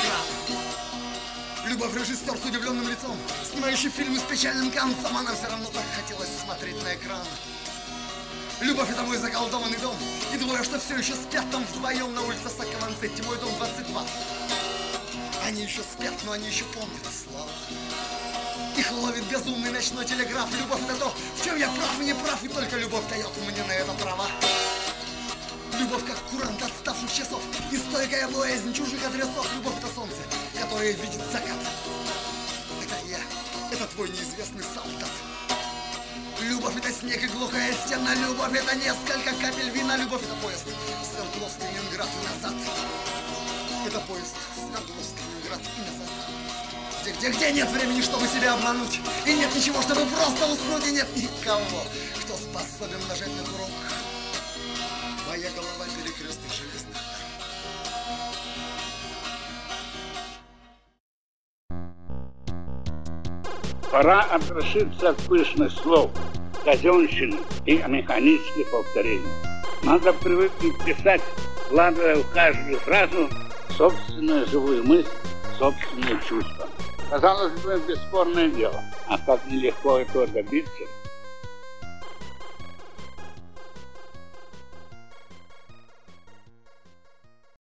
Любовь 1.66 1.94
режиссер 1.96 2.38
с 2.38 2.46
удивленным 2.46 2.88
лицом, 2.88 3.18
снимающий 3.52 3.90
фильмы 3.90 4.20
с 4.20 4.24
печальным 4.24 4.72
концом, 4.72 5.16
она 5.18 5.34
все 5.34 5.48
равно 5.48 5.66
так 5.74 5.84
хотелось 5.96 6.30
смотреть 6.44 6.82
на 6.84 6.96
экран. 6.96 7.26
Любовь 8.62 8.90
это 8.90 9.04
мой 9.04 9.18
заколдованный 9.18 9.78
дом, 9.78 9.96
и 10.34 10.38
двое, 10.38 10.64
что 10.64 10.80
все 10.80 10.98
еще 10.98 11.14
спят 11.16 11.46
там 11.52 11.64
вдвоем 11.66 12.14
на 12.14 12.22
улице 12.22 12.50
Сакаванцетти, 12.50 13.22
мой 13.24 13.38
дом 13.40 13.50
22. 13.58 14.04
Они 15.46 15.64
еще 15.64 15.82
спят, 15.82 16.14
но 16.26 16.32
они 16.32 16.48
еще 16.48 16.64
помнят 16.66 17.06
слова. 17.12 17.50
Их 18.78 18.92
ловит 18.92 19.24
безумный 19.26 19.72
ночной 19.72 20.06
телеграф. 20.06 20.50
Любовь 20.58 20.82
это 20.84 20.96
то, 20.96 21.14
в 21.38 21.44
чем 21.44 21.58
я 21.58 21.70
прав 21.70 22.02
и 22.02 22.06
не 22.06 22.16
прав 22.16 22.44
И 22.44 22.48
только 22.48 22.78
любовь 22.78 23.08
дает 23.10 23.30
мне 23.38 23.64
на 23.64 23.72
это 23.72 23.92
право 23.94 24.26
Любовь 25.78 26.06
как 26.06 26.18
курант 26.32 26.62
отставших 26.62 27.14
часов 27.14 27.42
И 27.72 27.78
стойкая 27.78 28.28
боязнь 28.30 28.74
чужих 28.74 29.06
адресов. 29.06 29.48
Любовь 29.56 29.78
это 29.78 29.94
солнце, 29.94 30.18
которое 30.60 30.94
видит 30.94 31.22
закат. 31.32 31.60
Это 32.82 32.96
я, 33.08 33.20
это 33.72 33.86
твой 33.94 34.10
неизвестный 34.10 34.64
солдат. 34.64 35.12
Любовь 36.42 36.78
это 36.78 36.92
снег 36.92 37.24
и 37.24 37.28
глухая 37.28 37.74
стена. 37.86 38.16
Любовь 38.16 38.54
это 38.54 38.76
несколько 38.76 39.34
капель 39.42 39.70
вина. 39.70 39.98
Любовь 39.98 40.24
это 40.24 40.36
поезд 40.42 40.66
Свердловск, 40.66 41.60
Ленинград 41.60 42.08
и 42.08 42.44
назад. 42.44 42.58
Это 43.86 44.00
поезд 44.02 44.36
Свердловск, 44.74 45.16
Ленинград 45.22 45.62
и 45.78 45.82
назад. 45.82 46.10
Где, 47.02 47.12
где, 47.12 47.30
где 47.30 47.52
нет 47.52 47.70
времени, 47.70 48.02
чтобы 48.02 48.26
себя 48.26 48.54
обмануть? 48.56 49.00
И 49.26 49.34
нет 49.34 49.54
ничего, 49.56 49.80
чтобы 49.82 50.02
просто 50.06 50.52
уснуть 50.52 50.88
И 50.88 50.92
нет 50.92 51.08
никого, 51.16 51.84
кто 52.20 52.34
способен 52.34 53.00
нажать 53.08 53.30
на 53.38 53.44
курок. 53.44 53.70
Моя 55.28 55.50
голова 55.52 55.86
перекрестных 55.96 56.52
железных 56.52 56.98
Пора 63.92 64.22
отрешиться 64.22 65.10
от 65.10 65.18
пышных 65.28 65.72
слов, 65.72 66.10
казенщины 66.66 67.38
и 67.68 67.76
механических 67.76 68.72
повторений. 68.72 69.22
Надо 69.84 70.14
привыкнуть 70.14 70.84
писать, 70.84 71.22
вкладывая 71.68 72.16
в 72.16 72.32
каждую 72.32 72.80
фразу 72.80 73.30
собственную 73.78 74.46
живую 74.48 74.84
мысль, 74.84 75.10
собственные 75.58 76.20
чувства. 76.28 76.70
Казалось 77.10 77.54
бы, 77.62 77.82
бесспорное 77.88 78.50
дело. 78.50 78.82
А 79.08 79.18
как 79.18 79.46
нелегко 79.48 80.00
этого 80.00 80.28
добиться? 80.28 80.84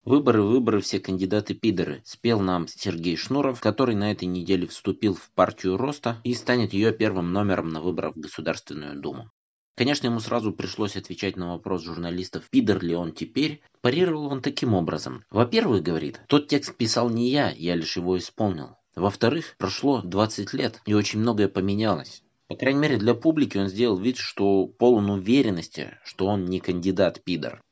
Выборы, 0.05 0.43
выборы, 0.43 0.81
все 0.81 0.99
кандидаты 0.99 1.53
пидоры, 1.53 2.01
спел 2.05 2.41
нам 2.41 2.67
Сергей 2.67 3.15
Шнуров, 3.15 3.61
который 3.61 3.95
на 3.95 4.11
этой 4.11 4.25
неделе 4.25 4.67
вступил 4.67 5.15
в 5.15 5.31
партию 5.31 5.77
Роста 5.77 6.19
и 6.23 6.33
станет 6.33 6.73
ее 6.73 6.91
первым 6.91 7.31
номером 7.31 7.69
на 7.69 7.81
выборах 7.81 8.15
в 8.15 8.19
Государственную 8.19 8.99
Думу. 8.99 9.31
Конечно, 9.75 10.07
ему 10.07 10.19
сразу 10.19 10.51
пришлось 10.51 10.95
отвечать 10.95 11.35
на 11.35 11.53
вопрос 11.53 11.83
журналистов, 11.83 12.47
пидор 12.49 12.83
ли 12.83 12.95
он 12.95 13.11
теперь. 13.11 13.61
Парировал 13.81 14.27
он 14.27 14.41
таким 14.41 14.75
образом. 14.75 15.23
Во-первых, 15.31 15.81
говорит, 15.81 16.21
тот 16.27 16.47
текст 16.47 16.75
писал 16.75 17.09
не 17.09 17.29
я, 17.29 17.49
я 17.49 17.75
лишь 17.75 17.97
его 17.97 18.17
исполнил. 18.17 18.77
Во-вторых, 18.95 19.55
прошло 19.57 20.01
20 20.03 20.53
лет, 20.53 20.79
и 20.85 20.93
очень 20.93 21.19
многое 21.19 21.47
поменялось. 21.47 22.21
По 22.47 22.55
крайней 22.55 22.79
мере, 22.81 22.97
для 22.97 23.15
публики 23.15 23.57
он 23.57 23.67
сделал 23.67 23.97
вид, 23.97 24.17
что 24.17 24.67
полон 24.67 25.09
уверенности, 25.09 25.97
что 26.03 26.27
он 26.27 26.45
не 26.45 26.59
кандидат-пидор. 26.59 27.63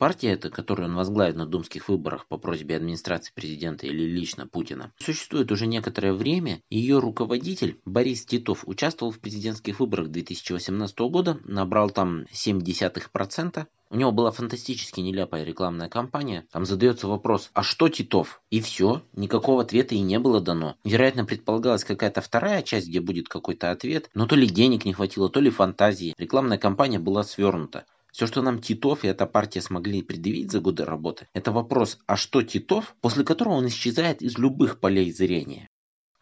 Партия 0.00 0.30
эта, 0.30 0.48
которую 0.48 0.88
он 0.88 0.96
возглавит 0.96 1.36
на 1.36 1.44
думских 1.44 1.90
выборах 1.90 2.26
по 2.26 2.38
просьбе 2.38 2.76
администрации 2.76 3.34
президента 3.34 3.86
или 3.86 4.02
лично 4.02 4.46
Путина, 4.46 4.94
существует 4.98 5.52
уже 5.52 5.66
некоторое 5.66 6.14
время. 6.14 6.62
Ее 6.70 7.00
руководитель 7.00 7.78
Борис 7.84 8.24
Титов 8.24 8.66
участвовал 8.66 9.12
в 9.12 9.18
президентских 9.18 9.78
выборах 9.78 10.08
2018 10.08 10.98
года, 11.00 11.38
набрал 11.44 11.90
там 11.90 12.22
0,7%. 12.32 13.66
У 13.90 13.96
него 13.96 14.10
была 14.10 14.30
фантастически 14.30 15.00
нелепая 15.00 15.44
рекламная 15.44 15.90
кампания. 15.90 16.46
Там 16.50 16.64
задается 16.64 17.06
вопрос, 17.06 17.50
а 17.52 17.62
что 17.62 17.90
Титов? 17.90 18.40
И 18.48 18.62
все, 18.62 19.02
никакого 19.12 19.60
ответа 19.60 19.94
и 19.94 20.00
не 20.00 20.18
было 20.18 20.40
дано. 20.40 20.76
Вероятно, 20.82 21.26
предполагалась 21.26 21.84
какая-то 21.84 22.22
вторая 22.22 22.62
часть, 22.62 22.88
где 22.88 23.02
будет 23.02 23.28
какой-то 23.28 23.70
ответ, 23.70 24.08
но 24.14 24.26
то 24.26 24.34
ли 24.34 24.46
денег 24.46 24.86
не 24.86 24.94
хватило, 24.94 25.28
то 25.28 25.40
ли 25.40 25.50
фантазии. 25.50 26.14
Рекламная 26.16 26.56
кампания 26.56 26.98
была 26.98 27.22
свернута. 27.22 27.84
Все, 28.12 28.26
что 28.26 28.42
нам 28.42 28.60
Титов 28.60 29.04
и 29.04 29.08
эта 29.08 29.26
партия 29.26 29.60
смогли 29.60 30.02
предъявить 30.02 30.50
за 30.50 30.60
годы 30.60 30.84
работы, 30.84 31.28
это 31.32 31.52
вопрос, 31.52 31.98
а 32.06 32.16
что 32.16 32.42
Титов, 32.42 32.94
после 33.00 33.24
которого 33.24 33.54
он 33.54 33.68
исчезает 33.68 34.22
из 34.22 34.38
любых 34.38 34.80
полей 34.80 35.12
зрения. 35.12 35.68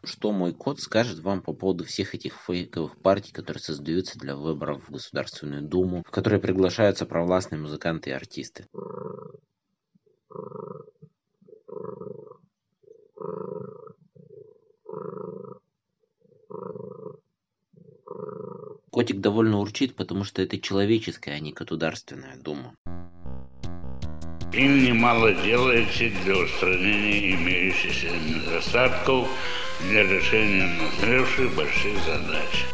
Что 0.04 0.30
мой 0.30 0.52
кот 0.52 0.80
скажет 0.80 1.18
вам 1.18 1.42
по 1.42 1.52
поводу 1.52 1.84
всех 1.84 2.14
этих 2.14 2.34
фейковых 2.46 3.00
партий, 3.02 3.32
которые 3.32 3.60
создаются 3.60 4.18
для 4.18 4.36
выборов 4.36 4.84
в 4.86 4.92
Государственную 4.92 5.62
Думу, 5.62 6.04
в 6.06 6.10
которые 6.10 6.40
приглашаются 6.40 7.04
провластные 7.04 7.60
музыканты 7.60 8.10
и 8.10 8.12
артисты? 8.12 8.66
Котик 18.90 19.20
довольно 19.20 19.58
урчит, 19.58 19.94
потому 19.94 20.24
что 20.24 20.42
это 20.42 20.58
человеческая, 20.58 21.32
а 21.32 21.38
не 21.38 21.52
государственная 21.52 22.36
дума. 22.36 22.74
Им 24.52 24.82
немало 24.82 25.34
делается 25.34 26.10
для 26.24 26.38
устранения 26.38 27.34
имеющихся 27.34 28.08
недостатков 28.08 29.28
для 29.82 30.04
решения 30.04 30.66
назревших 30.80 31.54
больших 31.54 31.98
задач. 32.04 32.66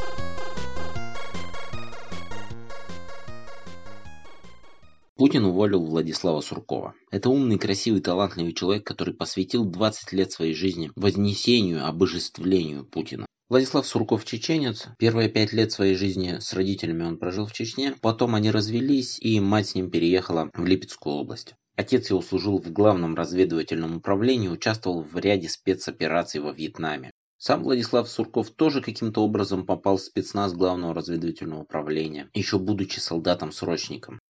Путин 5.16 5.44
уволил 5.44 5.84
Владислава 5.84 6.40
Суркова. 6.40 6.94
Это 7.10 7.30
умный, 7.30 7.58
красивый, 7.58 8.00
талантливый 8.00 8.52
человек, 8.52 8.86
который 8.86 9.14
посвятил 9.14 9.64
20 9.64 10.12
лет 10.12 10.32
своей 10.32 10.54
жизни 10.54 10.90
вознесению, 10.96 11.86
обожествлению 11.86 12.84
Путина. 12.84 13.26
Владислав 13.50 13.86
Сурков 13.86 14.24
чеченец. 14.24 14.88
Первые 14.98 15.28
пять 15.28 15.52
лет 15.52 15.70
своей 15.70 15.96
жизни 15.96 16.38
с 16.40 16.54
родителями 16.54 17.04
он 17.04 17.18
прожил 17.18 17.44
в 17.44 17.52
Чечне. 17.52 17.94
Потом 18.00 18.34
они 18.34 18.50
развелись, 18.50 19.18
и 19.20 19.38
мать 19.38 19.68
с 19.68 19.74
ним 19.74 19.90
переехала 19.90 20.50
в 20.54 20.64
Липецкую 20.64 21.16
область. 21.16 21.54
Отец 21.76 22.08
его 22.08 22.22
служил 22.22 22.58
в 22.58 22.72
главном 22.72 23.14
разведывательном 23.14 23.96
управлении, 23.96 24.48
участвовал 24.48 25.02
в 25.02 25.14
ряде 25.18 25.50
спецопераций 25.50 26.40
во 26.40 26.52
Вьетнаме. 26.52 27.10
Сам 27.36 27.64
Владислав 27.64 28.08
Сурков 28.08 28.50
тоже 28.50 28.80
каким-то 28.80 29.20
образом 29.22 29.66
попал 29.66 29.98
в 29.98 30.02
спецназ 30.02 30.54
главного 30.54 30.94
разведывательного 30.94 31.60
управления, 31.60 32.30
еще 32.32 32.58
будучи 32.58 32.98
солдатом-срочником. 32.98 34.20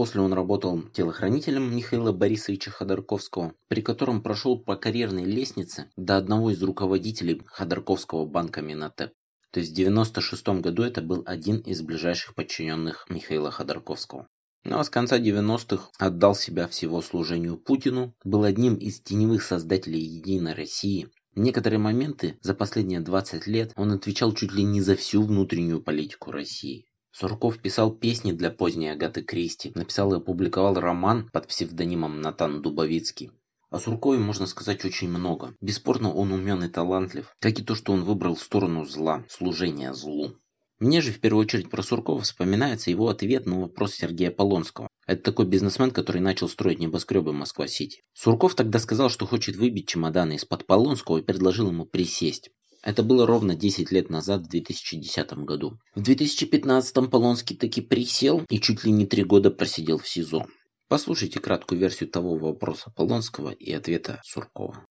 После 0.00 0.22
он 0.22 0.32
работал 0.32 0.80
телохранителем 0.94 1.76
Михаила 1.76 2.10
Борисовича 2.10 2.70
Ходорковского, 2.70 3.52
при 3.68 3.82
котором 3.82 4.22
прошел 4.22 4.58
по 4.58 4.74
карьерной 4.74 5.24
лестнице 5.24 5.90
до 5.98 6.16
одного 6.16 6.52
из 6.52 6.62
руководителей 6.62 7.42
Ходорковского 7.44 8.24
банка 8.24 8.62
Минотеп. 8.62 9.12
То 9.50 9.60
есть 9.60 9.72
в 9.72 9.76
96 9.76 10.48
году 10.62 10.84
это 10.84 11.02
был 11.02 11.22
один 11.26 11.58
из 11.58 11.82
ближайших 11.82 12.34
подчиненных 12.34 13.10
Михаила 13.10 13.50
Ходорковского. 13.50 14.26
Ну 14.64 14.78
а 14.78 14.84
с 14.84 14.88
конца 14.88 15.20
90-х 15.20 15.90
отдал 15.98 16.34
себя 16.34 16.66
всего 16.66 17.02
служению 17.02 17.58
Путину, 17.58 18.14
был 18.24 18.44
одним 18.44 18.76
из 18.76 19.02
теневых 19.02 19.42
создателей 19.42 20.00
Единой 20.00 20.54
России. 20.54 21.10
Некоторые 21.34 21.78
моменты 21.78 22.38
за 22.40 22.54
последние 22.54 23.00
20 23.00 23.46
лет 23.46 23.74
он 23.76 23.92
отвечал 23.92 24.32
чуть 24.32 24.52
ли 24.52 24.64
не 24.64 24.80
за 24.80 24.96
всю 24.96 25.22
внутреннюю 25.22 25.82
политику 25.82 26.30
России. 26.30 26.86
Сурков 27.12 27.58
писал 27.58 27.92
песни 27.92 28.32
для 28.32 28.50
поздней 28.50 28.88
Агаты 28.88 29.22
Кристи, 29.22 29.72
написал 29.74 30.14
и 30.14 30.18
опубликовал 30.18 30.74
роман 30.74 31.28
под 31.32 31.48
псевдонимом 31.48 32.20
Натан 32.20 32.62
Дубовицкий. 32.62 33.32
О 33.70 33.78
Суркове 33.78 34.18
можно 34.18 34.46
сказать 34.46 34.84
очень 34.84 35.08
много. 35.08 35.54
Бесспорно, 35.60 36.12
он 36.12 36.32
умен 36.32 36.64
и 36.64 36.68
талантлив, 36.68 37.34
как 37.38 37.58
и 37.58 37.62
то, 37.62 37.74
что 37.74 37.92
он 37.92 38.04
выбрал 38.04 38.36
сторону 38.36 38.84
зла, 38.84 39.24
служение 39.28 39.94
злу. 39.94 40.36
Мне 40.80 41.00
же 41.02 41.12
в 41.12 41.20
первую 41.20 41.44
очередь 41.44 41.68
про 41.68 41.82
Суркова 41.82 42.22
вспоминается 42.22 42.90
его 42.90 43.08
ответ 43.08 43.44
на 43.44 43.60
вопрос 43.60 43.94
Сергея 43.94 44.30
Полонского. 44.30 44.88
Это 45.06 45.22
такой 45.22 45.46
бизнесмен, 45.46 45.90
который 45.90 46.20
начал 46.20 46.48
строить 46.48 46.78
небоскребы 46.78 47.32
Москва-Сити. 47.32 48.02
Сурков 48.14 48.54
тогда 48.54 48.78
сказал, 48.78 49.10
что 49.10 49.26
хочет 49.26 49.56
выбить 49.56 49.88
чемоданы 49.88 50.34
из-под 50.36 50.66
Полонского 50.66 51.18
и 51.18 51.22
предложил 51.22 51.68
ему 51.68 51.84
присесть. 51.84 52.50
Это 52.82 53.02
было 53.02 53.26
ровно 53.26 53.54
10 53.54 53.92
лет 53.92 54.08
назад, 54.08 54.42
в 54.42 54.48
2010 54.48 55.32
году. 55.44 55.78
В 55.94 56.00
2015 56.00 57.10
Полонский 57.10 57.54
таки 57.54 57.82
присел 57.82 58.42
и 58.48 58.58
чуть 58.58 58.84
ли 58.84 58.90
не 58.90 59.04
три 59.04 59.22
года 59.22 59.50
просидел 59.50 59.98
в 59.98 60.08
СИЗО. 60.08 60.46
Послушайте 60.88 61.40
краткую 61.40 61.78
версию 61.78 62.08
того 62.08 62.36
вопроса 62.36 62.90
Полонского 62.96 63.50
и 63.50 63.70
ответа 63.72 64.20
Суркова. 64.24 64.86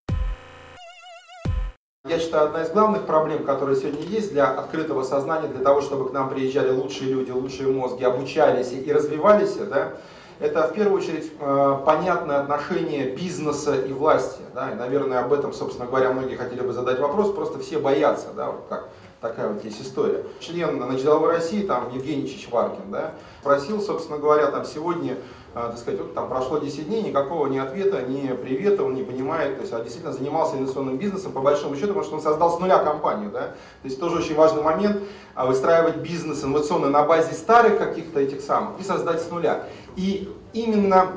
Я 2.06 2.18
считаю, 2.18 2.48
одна 2.48 2.62
из 2.62 2.70
главных 2.70 3.06
проблем, 3.06 3.44
которые 3.44 3.76
сегодня 3.76 4.06
есть 4.06 4.32
для 4.32 4.50
открытого 4.50 5.02
сознания, 5.02 5.48
для 5.48 5.64
того, 5.64 5.80
чтобы 5.80 6.10
к 6.10 6.12
нам 6.12 6.28
приезжали 6.30 6.70
лучшие 6.70 7.10
люди, 7.10 7.30
лучшие 7.30 7.72
мозги, 7.72 8.04
обучались 8.04 8.72
и 8.72 8.92
развивались, 8.92 9.54
да, 9.54 9.96
это 10.40 10.68
в 10.68 10.72
первую 10.72 10.98
очередь 11.00 11.32
э, 11.40 11.78
понятное 11.84 12.40
отношение 12.40 13.10
бизнеса 13.10 13.74
и 13.74 13.92
власти. 13.92 14.42
Да, 14.54 14.70
и, 14.70 14.74
наверное, 14.74 15.20
об 15.20 15.32
этом, 15.32 15.52
собственно 15.52 15.86
говоря, 15.86 16.12
многие 16.12 16.36
хотели 16.36 16.60
бы 16.60 16.72
задать 16.72 16.98
вопрос, 16.98 17.32
просто 17.32 17.58
все 17.58 17.78
боятся, 17.78 18.28
да, 18.36 18.50
вот 18.50 18.64
как 18.68 18.88
такая 19.20 19.48
вот 19.48 19.64
есть 19.64 19.82
история. 19.82 20.24
Член 20.40 20.80
значит, 20.80 21.02
деловой 21.02 21.32
России, 21.32 21.62
там, 21.62 21.90
Евгений 21.92 22.28
Чичваркин, 22.28 22.90
да, 22.90 23.12
просил, 23.42 23.80
собственно 23.80 24.18
говоря, 24.18 24.46
там 24.48 24.64
сегодня 24.64 25.16
а, 25.54 25.70
так 25.70 25.78
сказать, 25.78 25.98
вот 25.98 26.14
там 26.14 26.28
прошло 26.28 26.58
10 26.58 26.86
дней, 26.86 27.02
никакого 27.02 27.46
ни 27.46 27.58
ответа, 27.58 28.02
ни 28.02 28.28
привета 28.34 28.84
он 28.84 28.94
не 28.94 29.02
понимает, 29.02 29.56
то 29.56 29.62
есть, 29.62 29.72
а 29.72 29.80
действительно 29.80 30.12
занимался 30.12 30.56
инвестиционным 30.56 30.98
бизнесом 30.98 31.32
по 31.32 31.40
большому 31.40 31.74
счету, 31.74 31.88
потому 31.88 32.04
что 32.04 32.14
он 32.16 32.22
создал 32.22 32.56
с 32.56 32.60
нуля 32.60 32.78
компанию, 32.78 33.30
да, 33.32 33.40
то 33.40 33.54
есть 33.84 33.98
тоже 33.98 34.18
очень 34.18 34.36
важный 34.36 34.62
момент, 34.62 35.02
а, 35.34 35.46
выстраивать 35.46 35.96
бизнес 35.96 36.44
инновационный 36.44 36.90
на 36.90 37.02
базе 37.02 37.32
старых 37.32 37.78
каких-то 37.78 38.20
этих 38.20 38.42
самых 38.42 38.78
и 38.78 38.84
создать 38.84 39.22
с 39.22 39.30
нуля. 39.30 39.64
И 39.96 40.28
именно 40.52 41.12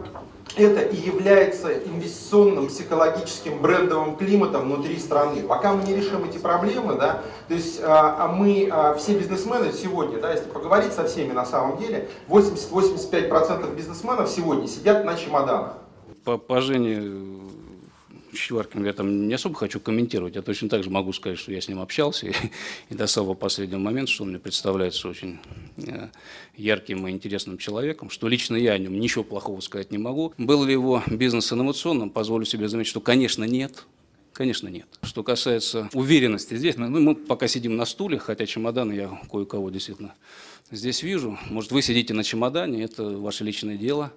это 0.55 0.81
и 0.81 0.95
является 0.95 1.71
инвестиционным 1.73 2.67
психологическим 2.67 3.62
брендовым 3.62 4.15
климатом 4.17 4.65
внутри 4.65 4.97
страны. 4.97 5.41
Пока 5.43 5.73
мы 5.73 5.84
не 5.84 5.95
решим 5.95 6.23
эти 6.25 6.38
проблемы, 6.38 6.95
да, 6.95 7.21
то 7.47 7.53
есть 7.53 7.79
а, 7.81 8.25
а 8.25 8.27
мы, 8.27 8.67
а, 8.71 8.93
все 8.95 9.17
бизнесмены 9.17 9.71
сегодня, 9.71 10.19
да, 10.19 10.31
если 10.31 10.49
поговорить 10.49 10.93
со 10.93 11.05
всеми 11.05 11.31
на 11.31 11.45
самом 11.45 11.77
деле, 11.77 12.10
80-85% 12.27 13.75
бизнесменов 13.75 14.29
сегодня 14.29 14.67
сидят 14.67 15.05
на 15.05 15.15
чемоданах. 15.15 15.77
По, 16.25 16.38
по 16.38 16.62
Жене 16.62 17.41
Чичваркин 18.34 18.86
я 18.86 18.94
там 18.94 19.28
не 19.28 19.34
особо 19.34 19.56
хочу 19.56 19.80
комментировать. 19.80 20.36
Я 20.36 20.41
точно 20.41 20.70
так 20.70 20.84
же 20.84 20.89
могу 20.89 21.13
сказать, 21.13 21.38
что 21.38 21.52
я 21.52 21.62
с 21.62 21.67
ним 21.67 21.80
общался 21.80 22.28
и, 22.28 22.34
и 22.89 22.96
до 22.96 23.08
самого 23.08 23.34
последнего 23.34 23.80
момента, 23.80 24.12
что 24.12 24.24
он 24.24 24.30
мне 24.30 24.39
представляется 24.39 25.08
очень 25.08 25.39
э, 25.78 26.10
ярким 26.56 27.08
и 27.08 27.12
интересным 27.12 27.58
человеком, 27.58 28.10
что 28.10 28.28
лично 28.28 28.56
я 28.56 28.74
о 28.74 28.78
нем 28.78 29.00
ничего 29.00 29.24
плохого 29.24 29.60
сказать 29.62 29.91
не 29.91 29.98
могу. 29.98 30.34
Был 30.38 30.63
ли 30.63 30.74
его 30.74 31.04
бизнес 31.08 31.52
инновационным, 31.52 32.10
позволю 32.10 32.46
себе 32.46 32.67
заметить, 32.67 32.89
что, 32.89 33.02
конечно, 33.02 33.44
нет. 33.44 33.86
Конечно, 34.34 34.70
нет. 34.70 34.88
Что 35.04 35.24
касается 35.24 35.89
уверенности 35.94 36.56
здесь, 36.56 36.78
ну, 36.78 36.88
мы 36.88 37.15
пока 37.15 37.48
сидим 37.48 37.76
на 37.76 37.86
стуле, 37.86 38.17
хотя 38.17 38.46
чемоданы 38.46 38.94
я 38.94 39.22
кое-кого 39.30 39.70
действительно 39.70 40.15
здесь 40.72 41.04
вижу. 41.04 41.38
Может, 41.50 41.72
вы 41.72 41.82
сидите 41.82 42.13
на 42.13 42.24
чемодане, 42.24 42.84
это 42.84 43.04
ваше 43.04 43.44
личное 43.44 43.78
дело. 43.78 44.13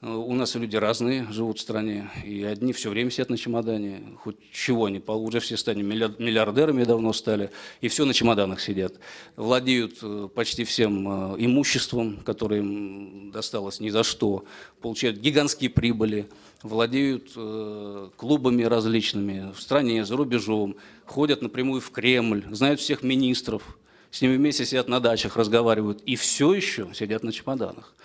У 0.00 0.32
нас 0.32 0.54
люди 0.54 0.76
разные 0.76 1.26
живут 1.28 1.58
в 1.58 1.60
стране, 1.60 2.08
и 2.24 2.44
одни 2.44 2.72
все 2.72 2.88
время 2.88 3.10
сидят 3.10 3.30
на 3.30 3.36
чемодане, 3.36 4.00
хоть 4.22 4.36
чего 4.52 4.84
они, 4.84 5.02
уже 5.04 5.40
все 5.40 5.56
стали 5.56 5.82
миллиардерами 5.82 6.84
давно 6.84 7.12
стали, 7.12 7.50
и 7.80 7.88
все 7.88 8.04
на 8.04 8.14
чемоданах 8.14 8.60
сидят. 8.60 8.94
Владеют 9.34 9.98
э, 10.02 10.28
почти 10.32 10.62
всем 10.62 11.34
э, 11.34 11.36
имуществом, 11.38 12.18
которое 12.18 12.60
им 12.60 13.32
досталось 13.32 13.80
ни 13.80 13.88
за 13.88 14.04
что, 14.04 14.44
получают 14.80 15.18
гигантские 15.18 15.68
прибыли, 15.68 16.28
владеют 16.62 17.32
э, 17.34 18.10
клубами 18.16 18.62
различными 18.62 19.52
в 19.52 19.60
стране, 19.60 20.04
за 20.04 20.16
рубежом, 20.16 20.76
ходят 21.06 21.42
напрямую 21.42 21.80
в 21.80 21.90
Кремль, 21.90 22.44
знают 22.52 22.78
всех 22.78 23.02
министров, 23.02 23.76
с 24.12 24.22
ними 24.22 24.36
вместе 24.36 24.64
сидят 24.64 24.86
на 24.86 25.00
дачах, 25.00 25.36
разговаривают, 25.36 26.02
и 26.06 26.14
все 26.14 26.54
еще 26.54 26.86
сидят 26.94 27.24
на 27.24 27.32
чемоданах. 27.32 27.96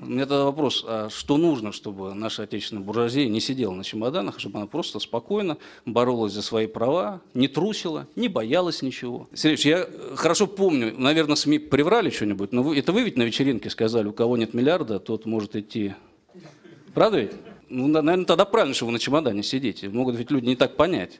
У 0.00 0.06
меня 0.06 0.26
тогда 0.26 0.44
вопрос, 0.44 0.84
а 0.86 1.08
что 1.08 1.36
нужно, 1.36 1.72
чтобы 1.72 2.14
наша 2.14 2.42
отечественная 2.42 2.82
буржуазия 2.82 3.28
не 3.28 3.40
сидела 3.40 3.72
на 3.72 3.84
чемоданах, 3.84 4.38
чтобы 4.38 4.58
она 4.58 4.66
просто 4.66 4.98
спокойно 4.98 5.56
боролась 5.86 6.32
за 6.32 6.42
свои 6.42 6.66
права, 6.66 7.20
не 7.32 7.48
трусила, 7.48 8.06
не 8.16 8.28
боялась 8.28 8.82
ничего? 8.82 9.28
Сергеевич, 9.32 9.66
я 9.66 9.88
хорошо 10.16 10.46
помню, 10.46 10.94
наверное, 10.98 11.36
СМИ 11.36 11.58
приврали 11.58 12.10
что-нибудь, 12.10 12.52
но 12.52 12.62
вы, 12.62 12.78
это 12.78 12.92
вы 12.92 13.02
ведь 13.02 13.16
на 13.16 13.22
вечеринке 13.22 13.70
сказали, 13.70 14.08
у 14.08 14.12
кого 14.12 14.36
нет 14.36 14.52
миллиарда, 14.52 14.98
тот 14.98 15.26
может 15.26 15.56
идти. 15.56 15.94
Правда 16.92 17.20
ведь? 17.20 17.32
Ну, 17.70 17.88
наверное, 17.88 18.26
тогда 18.26 18.44
правильно, 18.44 18.74
что 18.74 18.86
вы 18.86 18.92
на 18.92 18.98
чемодане 18.98 19.42
сидите. 19.42 19.88
Могут 19.88 20.16
ведь 20.16 20.30
люди 20.30 20.46
не 20.46 20.56
так 20.56 20.76
понять. 20.76 21.18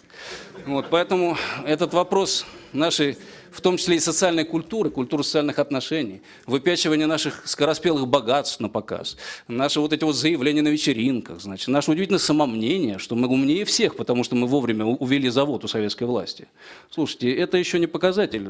Вот, 0.66 0.86
поэтому 0.90 1.36
этот 1.66 1.94
вопрос 1.94 2.44
нашей 2.72 3.16
в 3.54 3.60
том 3.60 3.76
числе 3.76 3.96
и 3.96 4.00
социальной 4.00 4.44
культуры, 4.44 4.90
культуры 4.90 5.22
социальных 5.22 5.60
отношений, 5.60 6.22
выпячивание 6.46 7.06
наших 7.06 7.46
скороспелых 7.46 8.08
богатств 8.08 8.58
на 8.58 8.68
показ, 8.68 9.16
наши 9.46 9.78
вот 9.78 9.92
эти 9.92 10.02
вот 10.02 10.16
заявления 10.16 10.62
на 10.62 10.68
вечеринках, 10.68 11.40
значит, 11.40 11.68
наше 11.68 11.92
удивительное 11.92 12.18
самомнение, 12.18 12.98
что 12.98 13.14
мы 13.14 13.28
умнее 13.28 13.64
всех, 13.64 13.94
потому 13.94 14.24
что 14.24 14.34
мы 14.34 14.48
вовремя 14.48 14.84
увели 14.84 15.28
завод 15.28 15.64
у 15.64 15.68
советской 15.68 16.04
власти. 16.04 16.48
Слушайте, 16.90 17.32
это 17.32 17.56
еще 17.56 17.78
не 17.78 17.86
показатель, 17.86 18.48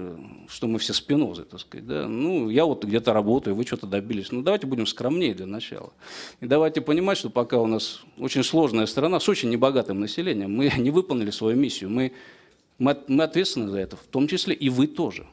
что 0.48 0.66
мы 0.68 0.78
все 0.78 0.94
спинозы, 0.94 1.44
так 1.44 1.60
сказать. 1.60 1.86
Да? 1.86 2.08
Ну, 2.08 2.48
я 2.48 2.64
вот 2.64 2.84
где-то 2.84 3.12
работаю, 3.12 3.54
вы 3.54 3.66
что-то 3.66 3.86
добились. 3.86 4.32
Ну, 4.32 4.40
давайте 4.40 4.66
будем 4.66 4.86
скромнее 4.86 5.34
для 5.34 5.46
начала. 5.46 5.92
И 6.40 6.46
давайте 6.46 6.80
понимать, 6.80 7.18
что 7.18 7.28
пока 7.28 7.58
у 7.58 7.66
нас 7.66 8.00
очень 8.18 8.42
сложная 8.42 8.86
страна 8.86 9.20
с 9.20 9.28
очень 9.28 9.50
небогатым 9.50 10.00
населением, 10.00 10.56
мы 10.56 10.72
не 10.78 10.90
выполнили 10.90 11.30
свою 11.30 11.58
миссию, 11.58 11.90
мы 11.90 12.12
мы, 12.78 12.96
мы 13.08 13.24
ответственны 13.24 13.68
за 13.68 13.78
это, 13.78 13.96
в 13.96 14.04
том 14.04 14.28
числе 14.28 14.54
и 14.54 14.68
вы 14.68 14.86
тоже. 14.86 15.26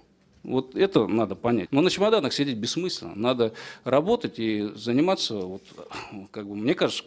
Вот 0.43 0.75
это 0.75 1.07
надо 1.07 1.35
понять. 1.35 1.71
Но 1.71 1.81
на 1.81 1.89
чемоданах 1.89 2.33
сидеть 2.33 2.57
бессмысленно. 2.57 3.13
Надо 3.15 3.53
работать 3.83 4.39
и 4.39 4.71
заниматься, 4.75 5.35
вот, 5.35 5.61
как 6.31 6.47
бы, 6.47 6.55
мне 6.55 6.73
кажется, 6.73 7.03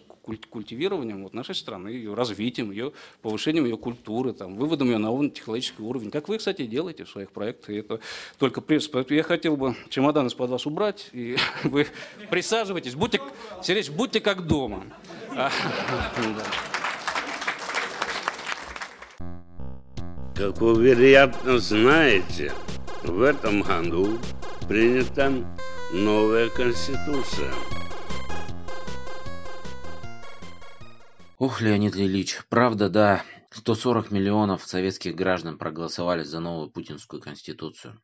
культивированием 0.50 1.22
вот 1.22 1.34
нашей 1.34 1.54
страны, 1.54 1.88
ее 1.88 2.14
развитием, 2.14 2.70
ее 2.70 2.92
повышением 3.22 3.64
ее 3.64 3.76
культуры, 3.76 4.32
там, 4.32 4.56
выводом 4.56 4.88
ее 4.88 4.98
на 4.98 5.30
технологический 5.30 5.82
уровень. 5.82 6.10
Как 6.10 6.28
вы, 6.28 6.38
кстати, 6.38 6.64
делаете 6.64 7.04
в 7.04 7.10
своих 7.10 7.30
проектах. 7.30 7.70
И 7.70 7.74
это 7.76 8.00
только 8.38 8.60
пресс. 8.60 8.88
Я 9.10 9.22
хотел 9.22 9.56
бы 9.56 9.74
чемодан 9.90 10.26
из-под 10.28 10.50
вас 10.50 10.66
убрать, 10.66 11.10
и 11.12 11.36
вы 11.64 11.86
присаживайтесь. 12.30 12.94
Будьте, 12.94 13.20
Сергей 13.62 13.90
будьте 13.90 14.20
как 14.20 14.46
дома. 14.46 14.84
как 20.34 20.58
вы, 20.58 20.82
вероятно, 20.82 21.58
знаете, 21.58 22.52
в 23.02 23.22
этом 23.22 23.62
году 23.62 24.18
принята 24.68 25.32
новая 25.92 26.48
конституция. 26.48 27.52
Ох, 31.38 31.60
Леонид 31.60 31.96
Ильич, 31.96 32.40
правда, 32.48 32.88
да. 32.88 33.22
140 33.50 34.10
миллионов 34.10 34.64
советских 34.64 35.14
граждан 35.14 35.58
проголосовали 35.58 36.24
за 36.24 36.40
новую 36.40 36.70
путинскую 36.70 37.22
конституцию. 37.22 38.00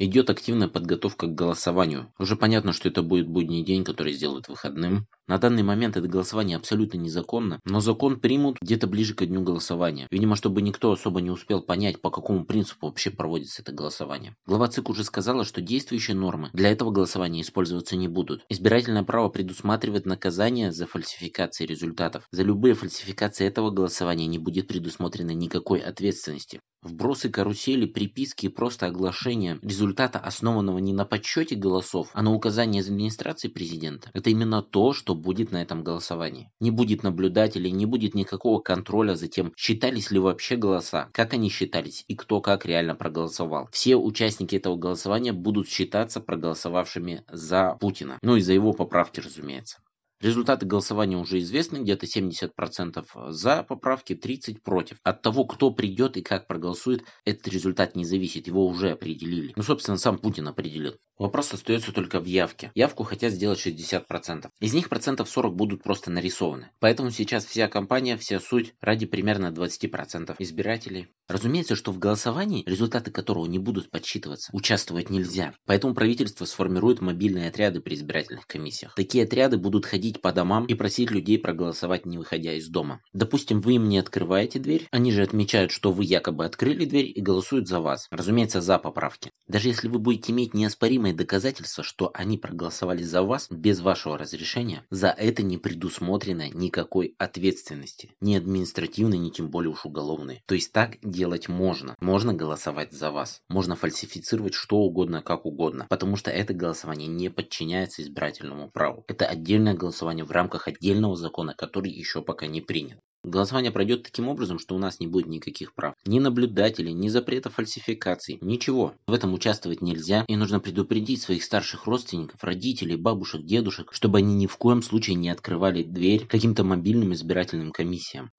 Идет 0.00 0.30
активная 0.30 0.68
подготовка 0.68 1.26
к 1.26 1.34
голосованию. 1.34 2.12
Уже 2.20 2.36
понятно, 2.36 2.72
что 2.72 2.88
это 2.88 3.02
будет 3.02 3.26
будний 3.26 3.64
день, 3.64 3.82
который 3.82 4.12
сделают 4.12 4.46
выходным. 4.46 5.08
На 5.26 5.38
данный 5.38 5.64
момент 5.64 5.96
это 5.96 6.06
голосование 6.06 6.56
абсолютно 6.56 6.98
незаконно, 6.98 7.58
но 7.64 7.80
закон 7.80 8.20
примут 8.20 8.58
где-то 8.62 8.86
ближе 8.86 9.14
к 9.14 9.26
дню 9.26 9.42
голосования. 9.42 10.06
Видимо, 10.12 10.36
чтобы 10.36 10.62
никто 10.62 10.92
особо 10.92 11.20
не 11.20 11.30
успел 11.30 11.62
понять, 11.62 12.00
по 12.00 12.10
какому 12.10 12.44
принципу 12.44 12.86
вообще 12.86 13.10
проводится 13.10 13.62
это 13.62 13.72
голосование. 13.72 14.36
Глава 14.46 14.68
ЦИК 14.68 14.88
уже 14.90 15.02
сказала, 15.02 15.44
что 15.44 15.60
действующие 15.60 16.16
нормы 16.16 16.50
для 16.52 16.70
этого 16.70 16.92
голосования 16.92 17.40
использоваться 17.40 17.96
не 17.96 18.06
будут. 18.06 18.44
Избирательное 18.48 19.02
право 19.02 19.28
предусматривает 19.30 20.06
наказание 20.06 20.70
за 20.70 20.86
фальсификации 20.86 21.66
результатов. 21.66 22.28
За 22.30 22.44
любые 22.44 22.74
фальсификации 22.74 23.48
этого 23.48 23.70
голосования 23.70 24.26
не 24.26 24.38
будет 24.38 24.68
предусмотрено 24.68 25.32
никакой 25.32 25.80
ответственности. 25.80 26.60
Вбросы 26.80 27.28
карусели, 27.28 27.86
приписки 27.86 28.46
и 28.46 28.48
просто 28.48 28.86
оглашение 28.86 29.58
результата, 29.88 30.18
основанного 30.18 30.78
не 30.78 30.92
на 30.92 31.06
подсчете 31.06 31.56
голосов, 31.56 32.10
а 32.12 32.20
на 32.22 32.34
указании 32.34 32.80
из 32.80 32.88
администрации 32.88 33.48
президента, 33.48 34.10
это 34.12 34.28
именно 34.28 34.62
то, 34.62 34.92
что 34.92 35.14
будет 35.14 35.50
на 35.50 35.62
этом 35.62 35.82
голосовании. 35.82 36.50
Не 36.60 36.70
будет 36.70 37.02
наблюдателей, 37.02 37.70
не 37.70 37.86
будет 37.86 38.14
никакого 38.14 38.60
контроля 38.60 39.14
за 39.14 39.28
тем, 39.28 39.54
считались 39.56 40.10
ли 40.10 40.18
вообще 40.18 40.56
голоса, 40.56 41.08
как 41.12 41.32
они 41.32 41.48
считались 41.48 42.04
и 42.06 42.14
кто 42.14 42.42
как 42.42 42.66
реально 42.66 42.94
проголосовал. 42.96 43.68
Все 43.72 43.96
участники 43.96 44.56
этого 44.56 44.76
голосования 44.76 45.32
будут 45.32 45.68
считаться 45.68 46.20
проголосовавшими 46.20 47.24
за 47.30 47.78
Путина. 47.80 48.18
Ну 48.22 48.36
и 48.36 48.42
за 48.42 48.52
его 48.52 48.74
поправки, 48.74 49.20
разумеется. 49.20 49.78
Результаты 50.20 50.66
голосования 50.66 51.16
уже 51.16 51.38
известны, 51.38 51.78
где-то 51.78 52.06
70% 52.06 53.30
за 53.30 53.62
поправки, 53.62 54.14
30% 54.14 54.60
против. 54.62 54.98
От 55.04 55.22
того, 55.22 55.44
кто 55.44 55.70
придет 55.70 56.16
и 56.16 56.22
как 56.22 56.46
проголосует, 56.46 57.04
этот 57.24 57.46
результат 57.48 57.94
не 57.94 58.04
зависит, 58.04 58.46
его 58.46 58.66
уже 58.66 58.90
определили. 58.90 59.52
Ну, 59.54 59.62
собственно, 59.62 59.96
сам 59.96 60.18
Путин 60.18 60.48
определил. 60.48 60.94
Вопрос 61.18 61.52
остается 61.52 61.92
только 61.92 62.20
в 62.20 62.26
явке. 62.26 62.70
Явку 62.74 63.02
хотят 63.02 63.32
сделать 63.32 63.64
60%. 63.64 64.50
Из 64.60 64.72
них 64.72 64.88
процентов 64.88 65.28
40 65.28 65.54
будут 65.54 65.82
просто 65.82 66.10
нарисованы. 66.12 66.70
Поэтому 66.78 67.10
сейчас 67.10 67.44
вся 67.44 67.66
кампания, 67.66 68.16
вся 68.16 68.38
суть 68.38 68.74
ради 68.80 69.04
примерно 69.06 69.52
20% 69.52 70.34
избирателей. 70.38 71.08
Разумеется, 71.26 71.74
что 71.74 71.90
в 71.90 71.98
голосовании, 71.98 72.62
результаты 72.66 73.10
которого 73.10 73.46
не 73.46 73.58
будут 73.58 73.90
подсчитываться, 73.90 74.50
участвовать 74.52 75.10
нельзя. 75.10 75.54
Поэтому 75.66 75.94
правительство 75.94 76.44
сформирует 76.44 77.00
мобильные 77.00 77.48
отряды 77.48 77.80
при 77.80 77.96
избирательных 77.96 78.46
комиссиях. 78.46 78.94
Такие 78.94 79.24
отряды 79.24 79.58
будут 79.58 79.86
ходить 79.86 80.07
по 80.16 80.32
домам 80.32 80.66
и 80.66 80.74
просить 80.74 81.10
людей 81.10 81.38
проголосовать, 81.38 82.06
не 82.06 82.18
выходя 82.18 82.54
из 82.54 82.68
дома. 82.68 83.00
Допустим, 83.12 83.60
вы 83.60 83.74
им 83.74 83.88
не 83.88 83.98
открываете 83.98 84.58
дверь, 84.58 84.88
они 84.90 85.12
же 85.12 85.22
отмечают, 85.22 85.70
что 85.70 85.92
вы 85.92 86.04
якобы 86.04 86.44
открыли 86.44 86.84
дверь 86.84 87.12
и 87.14 87.20
голосуют 87.20 87.68
за 87.68 87.80
вас. 87.80 88.06
Разумеется, 88.10 88.60
за 88.60 88.78
поправки. 88.78 89.30
Даже 89.46 89.68
если 89.68 89.88
вы 89.88 89.98
будете 89.98 90.32
иметь 90.32 90.54
неоспоримые 90.54 91.14
доказательства, 91.14 91.84
что 91.84 92.10
они 92.14 92.38
проголосовали 92.38 93.02
за 93.02 93.22
вас 93.22 93.48
без 93.50 93.80
вашего 93.80 94.16
разрешения, 94.16 94.84
за 94.90 95.08
это 95.08 95.42
не 95.42 95.58
предусмотрено 95.58 96.48
никакой 96.50 97.14
ответственности. 97.18 98.14
Ни 98.20 98.34
административной, 98.34 99.18
ни 99.18 99.30
тем 99.30 99.50
более 99.50 99.72
уж 99.72 99.84
уголовной. 99.84 100.42
То 100.46 100.54
есть 100.54 100.72
так 100.72 100.98
делать 101.02 101.48
можно. 101.48 101.96
Можно 102.00 102.34
голосовать 102.34 102.92
за 102.92 103.10
вас. 103.10 103.42
Можно 103.48 103.76
фальсифицировать 103.76 104.54
что 104.54 104.76
угодно, 104.78 105.22
как 105.22 105.46
угодно. 105.46 105.86
Потому 105.88 106.16
что 106.16 106.30
это 106.30 106.54
голосование 106.54 107.08
не 107.08 107.28
подчиняется 107.28 108.02
избирательному 108.02 108.70
праву. 108.70 109.04
Это 109.08 109.26
отдельное 109.26 109.74
голосование 109.98 110.24
в 110.24 110.30
рамках 110.30 110.68
отдельного 110.68 111.16
закона, 111.16 111.54
который 111.56 111.90
еще 111.90 112.22
пока 112.22 112.46
не 112.46 112.60
принят. 112.60 112.98
Голосование 113.24 113.72
пройдет 113.72 114.04
таким 114.04 114.28
образом, 114.28 114.60
что 114.60 114.76
у 114.76 114.78
нас 114.78 115.00
не 115.00 115.08
будет 115.08 115.26
никаких 115.26 115.74
прав. 115.74 115.94
Ни 116.06 116.20
наблюдателей, 116.20 116.92
ни 116.92 117.08
запрета 117.08 117.50
фальсификаций, 117.50 118.38
ничего. 118.40 118.94
В 119.08 119.12
этом 119.12 119.34
участвовать 119.34 119.82
нельзя, 119.82 120.24
и 120.28 120.36
нужно 120.36 120.60
предупредить 120.60 121.20
своих 121.20 121.42
старших 121.42 121.86
родственников, 121.86 122.44
родителей, 122.44 122.94
бабушек, 122.94 123.42
дедушек, 123.42 123.92
чтобы 123.92 124.18
они 124.18 124.36
ни 124.36 124.46
в 124.46 124.56
коем 124.56 124.82
случае 124.82 125.16
не 125.16 125.30
открывали 125.30 125.82
дверь 125.82 126.26
каким-то 126.26 126.62
мобильным 126.62 127.12
избирательным 127.12 127.72
комиссиям. 127.72 128.30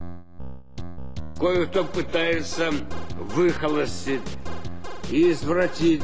Кое-кто 1.37 1.83
пытается 1.83 2.71
выхолостить 3.35 4.21
и 5.11 5.31
извратить 5.31 6.01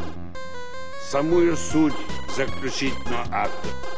самую 1.09 1.55
суть 1.55 1.93
заключительного 2.35 3.25
акта. 3.31 3.94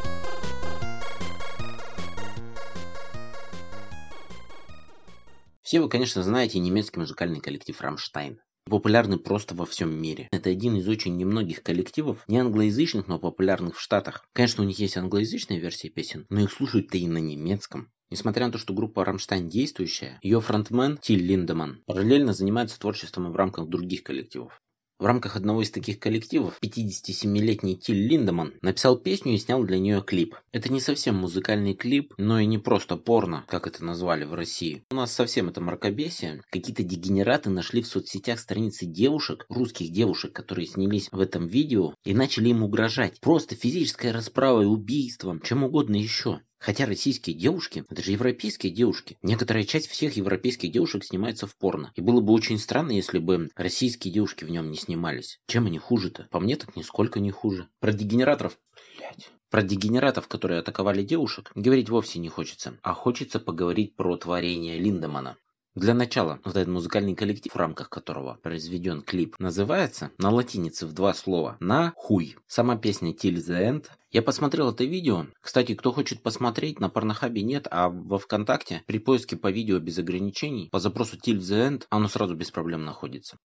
Все 5.67 5.81
вы, 5.81 5.89
конечно, 5.89 6.23
знаете 6.23 6.59
немецкий 6.59 6.97
музыкальный 6.97 7.41
коллектив 7.41 7.81
«Рамштайн». 7.81 8.39
Популярны 8.69 9.17
просто 9.17 9.53
во 9.53 9.65
всем 9.65 9.93
мире. 10.01 10.29
Это 10.31 10.49
один 10.49 10.77
из 10.77 10.87
очень 10.87 11.17
немногих 11.17 11.61
коллективов, 11.61 12.23
не 12.29 12.37
англоязычных, 12.37 13.09
но 13.09 13.19
популярных 13.19 13.75
в 13.75 13.81
Штатах. 13.81 14.23
Конечно, 14.31 14.63
у 14.63 14.65
них 14.65 14.79
есть 14.79 14.95
англоязычная 14.95 15.57
версия 15.57 15.89
песен, 15.89 16.25
но 16.29 16.39
их 16.39 16.53
слушают-то 16.53 16.97
и 16.97 17.05
на 17.05 17.17
немецком. 17.17 17.91
Несмотря 18.09 18.45
на 18.45 18.53
то, 18.53 18.57
что 18.57 18.73
группа 18.73 19.03
«Рамштайн» 19.03 19.49
действующая, 19.49 20.19
ее 20.21 20.39
фронтмен 20.39 20.99
Тиль 20.99 21.21
Линдеман 21.21 21.83
параллельно 21.85 22.31
занимается 22.31 22.79
творчеством 22.79 23.29
в 23.29 23.35
рамках 23.35 23.67
других 23.67 24.03
коллективов. 24.03 24.61
В 24.99 25.05
рамках 25.05 25.35
одного 25.35 25.61
из 25.61 25.69
таких 25.69 25.99
коллективов 25.99 26.57
57-летний 26.59 27.77
Тиль 27.77 28.07
Линдеман 28.07 28.55
написал 28.61 28.97
песню 28.97 29.35
и 29.35 29.37
снял 29.37 29.63
для 29.63 29.77
нее 29.77 30.01
клип. 30.01 30.35
Это 30.51 30.73
не 30.73 30.79
совсем 30.79 31.15
музыкальный 31.17 31.75
клип, 31.75 32.15
но 32.17 32.39
и 32.39 32.47
не 32.47 32.57
просто 32.57 32.97
порно, 32.97 33.45
как 33.47 33.67
это 33.67 33.85
назвали 33.85 34.23
в 34.23 34.33
России. 34.33 34.83
У 34.89 34.95
нас 34.95 35.13
совсем 35.13 35.49
это 35.49 35.61
мракобесие. 35.61 36.41
Какие-то 36.49 36.81
дегенераты 36.81 37.51
нашли 37.51 37.83
в 37.83 37.87
соцсетях 37.87 38.39
страницы 38.39 38.87
девушек, 38.87 39.45
русских 39.49 39.91
девушек, 39.91 40.33
которые 40.33 40.65
снялись 40.65 41.09
в 41.11 41.19
этом 41.19 41.45
видео, 41.45 41.93
и 42.03 42.15
начали 42.15 42.49
им 42.49 42.63
угрожать. 42.63 43.19
Просто 43.19 43.53
физической 43.53 44.11
расправой, 44.11 44.65
убийством, 44.65 45.41
чем 45.41 45.63
угодно 45.63 45.97
еще. 45.97 46.41
Хотя 46.59 46.85
российские 46.85 47.35
девушки, 47.35 47.85
это 47.89 48.01
же 48.01 48.11
европейские 48.11 48.71
девушки. 48.71 49.17
Некоторая 49.21 49.63
часть 49.63 49.87
всех 49.87 50.15
европейских 50.17 50.71
девушек 50.71 51.03
снимается 51.03 51.45
в 51.45 51.55
порно. 51.55 51.91
И 51.95 52.01
было 52.01 52.19
бы 52.19 52.33
очень 52.33 52.57
странно, 52.57 52.91
если 52.91 53.19
бы 53.19 53.49
российские 53.55 54.13
девушки 54.13 54.43
в 54.43 54.49
нем 54.49 54.71
не 54.71 54.77
снимались. 54.77 55.39
Чем 55.47 55.67
они 55.67 55.77
хуже-то? 55.77 56.27
По 56.31 56.39
мне 56.39 56.55
так 56.55 56.75
нисколько 56.75 57.19
не 57.19 57.31
хуже. 57.31 57.69
Про 57.79 57.93
дегенераторов... 57.93 58.57
Блять. 58.97 59.29
Про 59.49 59.61
дегенератов, 59.61 60.27
которые 60.27 60.59
атаковали 60.59 61.03
девушек, 61.03 61.51
говорить 61.55 61.89
вовсе 61.89 62.19
не 62.19 62.27
хочется, 62.27 62.77
а 62.81 62.93
хочется 62.93 63.39
поговорить 63.39 63.95
про 63.95 64.17
творение 64.17 64.77
Линдемана. 64.77 65.37
Для 65.77 65.93
начала, 65.93 66.39
вот 66.43 66.55
этот 66.55 66.69
музыкальный 66.69 67.13
коллектив, 67.13 67.53
в 67.53 67.55
рамках 67.55 67.91
которого 67.91 68.39
произведен 68.41 69.03
клип, 69.03 69.35
называется 69.37 70.09
на 70.17 70.31
латинице 70.31 70.87
в 70.87 70.93
два 70.93 71.13
слова 71.13 71.55
«на 71.59 71.93
хуй». 71.95 72.35
Сама 72.47 72.77
песня 72.77 73.13
«Till 73.13 73.35
the 73.35 73.61
End». 73.61 73.85
Я 74.09 74.23
посмотрел 74.23 74.71
это 74.71 74.85
видео. 74.85 75.27
Кстати, 75.39 75.75
кто 75.75 75.91
хочет 75.91 76.23
посмотреть, 76.23 76.79
на 76.79 76.89
Порнохабе 76.89 77.43
нет, 77.43 77.67
а 77.69 77.89
во 77.89 78.17
Вконтакте 78.17 78.81
при 78.87 78.97
поиске 78.97 79.37
по 79.37 79.51
видео 79.51 79.77
без 79.77 79.99
ограничений 79.99 80.69
по 80.71 80.79
запросу 80.79 81.15
«Till 81.15 81.37
the 81.37 81.69
End» 81.69 81.83
оно 81.91 82.07
сразу 82.07 82.33
без 82.33 82.49
проблем 82.49 82.83
находится. 82.83 83.37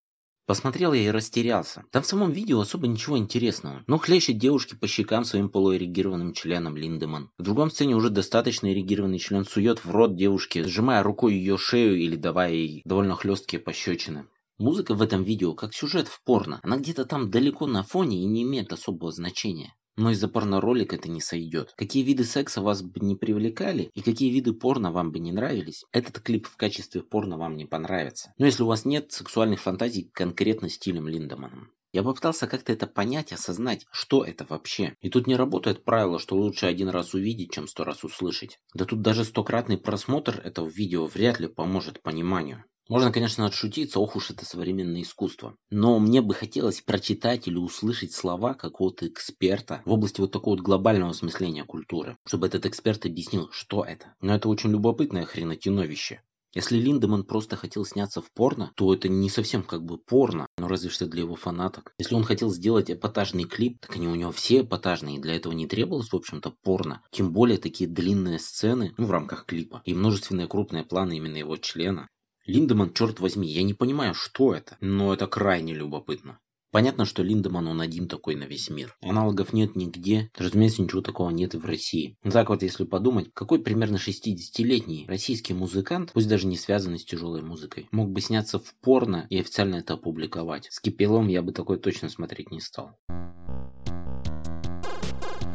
Посмотрел 0.52 0.92
я 0.92 1.04
и 1.04 1.12
растерялся. 1.12 1.86
Там 1.92 2.04
в 2.04 2.06
самом 2.06 2.34
видео 2.34 2.60
особо 2.60 2.86
ничего 2.86 3.18
интересного. 3.18 3.86
Но 3.88 3.98
хлещет 3.98 4.38
девушки 4.38 4.76
по 4.76 4.86
щекам 4.86 5.24
своим 5.24 5.48
полуэрегированным 5.48 6.34
членом 6.34 6.76
Линдеман. 6.76 7.32
В 7.38 7.44
другом 7.44 7.72
сцене 7.72 7.96
уже 7.96 8.10
достаточно 8.10 8.70
эрегированный 8.70 9.18
член 9.18 9.46
сует 9.46 9.86
в 9.86 9.90
рот 9.90 10.18
девушки, 10.18 10.62
сжимая 10.64 11.04
рукой 11.04 11.36
ее 11.36 11.58
шею 11.58 11.98
или 11.98 12.18
давая 12.18 12.52
ей 12.52 12.82
довольно 12.84 13.16
хлесткие 13.16 13.62
пощечины. 13.62 14.26
Музыка 14.58 14.94
в 14.94 15.02
этом 15.02 15.24
видео 15.24 15.54
как 15.54 15.74
сюжет 15.74 16.10
в 16.10 16.22
порно. 16.26 16.60
Она 16.64 16.76
где-то 16.76 17.06
там 17.06 17.32
далеко 17.32 17.66
на 17.66 17.84
фоне 17.84 18.22
и 18.22 18.26
не 18.26 18.44
имеет 18.44 18.74
особого 18.74 19.14
значения. 19.14 19.74
Но 19.98 20.12
из-за 20.12 20.28
порно-ролика 20.28 20.96
это 20.96 21.10
не 21.10 21.22
сойдет. 21.22 21.74
Какие 21.76 22.04
виды 22.04 22.24
секса 22.24 22.62
вас 22.62 22.82
бы 22.82 23.00
не 23.06 23.16
привлекали 23.16 23.90
и 23.94 24.02
какие 24.02 24.32
виды 24.32 24.54
порно 24.54 24.92
вам 24.92 25.12
бы 25.12 25.20
не 25.20 25.32
нравились, 25.32 25.84
этот 25.92 26.20
клип 26.20 26.48
в 26.48 26.56
качестве 26.56 27.02
порно 27.02 27.38
вам 27.38 27.58
не 27.58 27.66
понравится. 27.66 28.34
Но 28.38 28.46
если 28.46 28.64
у 28.64 28.68
вас 28.68 28.86
нет 28.86 29.12
сексуальных 29.12 29.62
фантазий 29.62 30.10
конкретно 30.14 30.70
стилем 30.70 31.08
Линдеманом. 31.08 31.72
Я 31.94 32.04
попытался 32.04 32.48
как-то 32.48 32.72
это 32.72 32.88
понять, 32.88 33.34
осознать, 33.34 33.86
что 33.92 34.24
это 34.24 34.46
вообще. 34.48 34.96
И 35.02 35.10
тут 35.10 35.28
не 35.28 35.36
работает 35.36 35.84
правило, 35.84 36.20
что 36.20 36.38
лучше 36.38 36.68
один 36.68 36.88
раз 36.88 37.14
увидеть, 37.14 37.52
чем 37.52 37.68
сто 37.68 37.84
раз 37.84 38.06
услышать. 38.06 38.60
Да 38.74 38.86
тут 38.86 39.02
даже 39.02 39.26
стократный 39.26 39.78
просмотр 39.78 40.40
этого 40.40 40.70
видео 40.70 41.06
вряд 41.08 41.42
ли 41.42 41.48
поможет 41.48 42.02
пониманию. 42.02 42.64
Можно, 42.92 43.10
конечно, 43.14 43.46
отшутиться, 43.46 44.02
ох 44.02 44.18
уж 44.18 44.32
это 44.32 44.44
современное 44.44 45.04
искусство. 45.04 45.56
Но 45.70 45.98
мне 45.98 46.22
бы 46.22 46.34
хотелось 46.34 46.82
прочитать 46.82 47.48
или 47.48 47.56
услышать 47.56 48.12
слова 48.12 48.54
какого-то 48.54 49.08
эксперта 49.08 49.82
в 49.86 49.94
области 49.94 50.20
вот 50.20 50.34
такого 50.34 50.56
вот 50.56 50.62
глобального 50.62 51.12
осмысления 51.12 51.64
культуры, 51.64 52.18
чтобы 52.28 52.48
этот 52.48 52.66
эксперт 52.66 53.06
объяснил, 53.06 53.48
что 53.54 53.86
это. 53.86 54.14
Но 54.20 54.36
это 54.36 54.50
очень 54.50 54.72
любопытное 54.72 55.24
хренотиновище. 55.24 56.22
Если 56.54 56.80
Линдеман 56.80 57.24
просто 57.24 57.56
хотел 57.56 57.86
сняться 57.86 58.22
в 58.22 58.30
порно, 58.34 58.74
то 58.76 58.94
это 58.94 59.08
не 59.08 59.30
совсем 59.30 59.64
как 59.64 59.86
бы 59.86 59.98
порно, 59.98 60.48
но 60.58 60.68
разве 60.68 60.90
что 60.90 61.06
для 61.06 61.22
его 61.22 61.36
фанаток. 61.36 61.94
Если 61.98 62.14
он 62.14 62.26
хотел 62.26 62.50
сделать 62.50 62.92
эпатажный 62.92 63.46
клип, 63.46 63.80
так 63.80 63.96
они 63.96 64.10
у 64.10 64.16
него 64.16 64.34
все 64.34 64.64
эпатажные, 64.64 65.16
и 65.16 65.22
для 65.22 65.38
этого 65.38 65.54
не 65.54 65.66
требовалось, 65.66 66.12
в 66.12 66.16
общем-то, 66.18 66.54
порно. 66.62 67.02
Тем 67.10 67.32
более 67.32 67.58
такие 67.58 67.90
длинные 67.90 68.38
сцены, 68.38 68.94
ну, 68.98 69.06
в 69.06 69.12
рамках 69.12 69.46
клипа, 69.46 69.82
и 69.86 69.94
множественные 69.94 70.50
крупные 70.50 70.84
планы 70.84 71.16
именно 71.16 71.38
его 71.38 71.56
члена. 71.56 72.10
Линдеман, 72.52 72.92
черт 72.94 73.22
возьми, 73.22 73.48
я 73.48 73.64
не 73.64 73.74
понимаю, 73.74 74.14
что 74.14 74.54
это, 74.54 74.76
но 74.82 75.14
это 75.14 75.26
крайне 75.26 75.74
любопытно. 75.74 76.38
Понятно, 76.70 77.06
что 77.06 77.24
Линдеман 77.24 77.66
он 77.68 77.80
один 77.80 78.10
такой 78.10 78.36
на 78.36 78.44
весь 78.44 78.70
мир. 78.70 78.94
Аналогов 79.02 79.54
нет 79.54 79.78
нигде, 79.78 80.30
разумеется, 80.38 80.82
ничего 80.82 81.02
такого 81.02 81.30
нет 81.30 81.54
и 81.54 81.58
в 81.58 81.66
России. 81.66 82.18
Но 82.24 82.32
так 82.32 82.50
вот, 82.50 82.62
если 82.62 82.84
подумать, 82.84 83.30
какой 83.34 83.60
примерно 83.60 83.96
60-летний 83.96 85.06
российский 85.08 85.54
музыкант, 85.54 86.12
пусть 86.14 86.28
даже 86.28 86.46
не 86.46 86.58
связанный 86.58 87.00
с 87.00 87.06
тяжелой 87.06 87.42
музыкой, 87.42 87.88
мог 87.92 88.12
бы 88.12 88.20
сняться 88.20 88.60
в 88.60 88.76
порно 88.82 89.28
и 89.30 89.40
официально 89.40 89.76
это 89.76 89.94
опубликовать? 89.94 90.68
С 90.72 90.82
Кипелом 90.82 91.30
я 91.30 91.42
бы 91.42 91.54
такой 91.54 91.78
точно 91.78 92.10
смотреть 92.10 92.52
не 92.52 92.60
стал. 92.60 92.98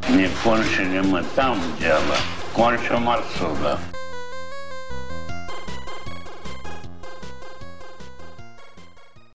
Не 0.09 0.29
кончили 0.43 1.01
мы 1.01 1.23
там 1.35 1.59
дело, 1.79 2.15
кончим 2.55 3.07
отсюда. 3.07 3.79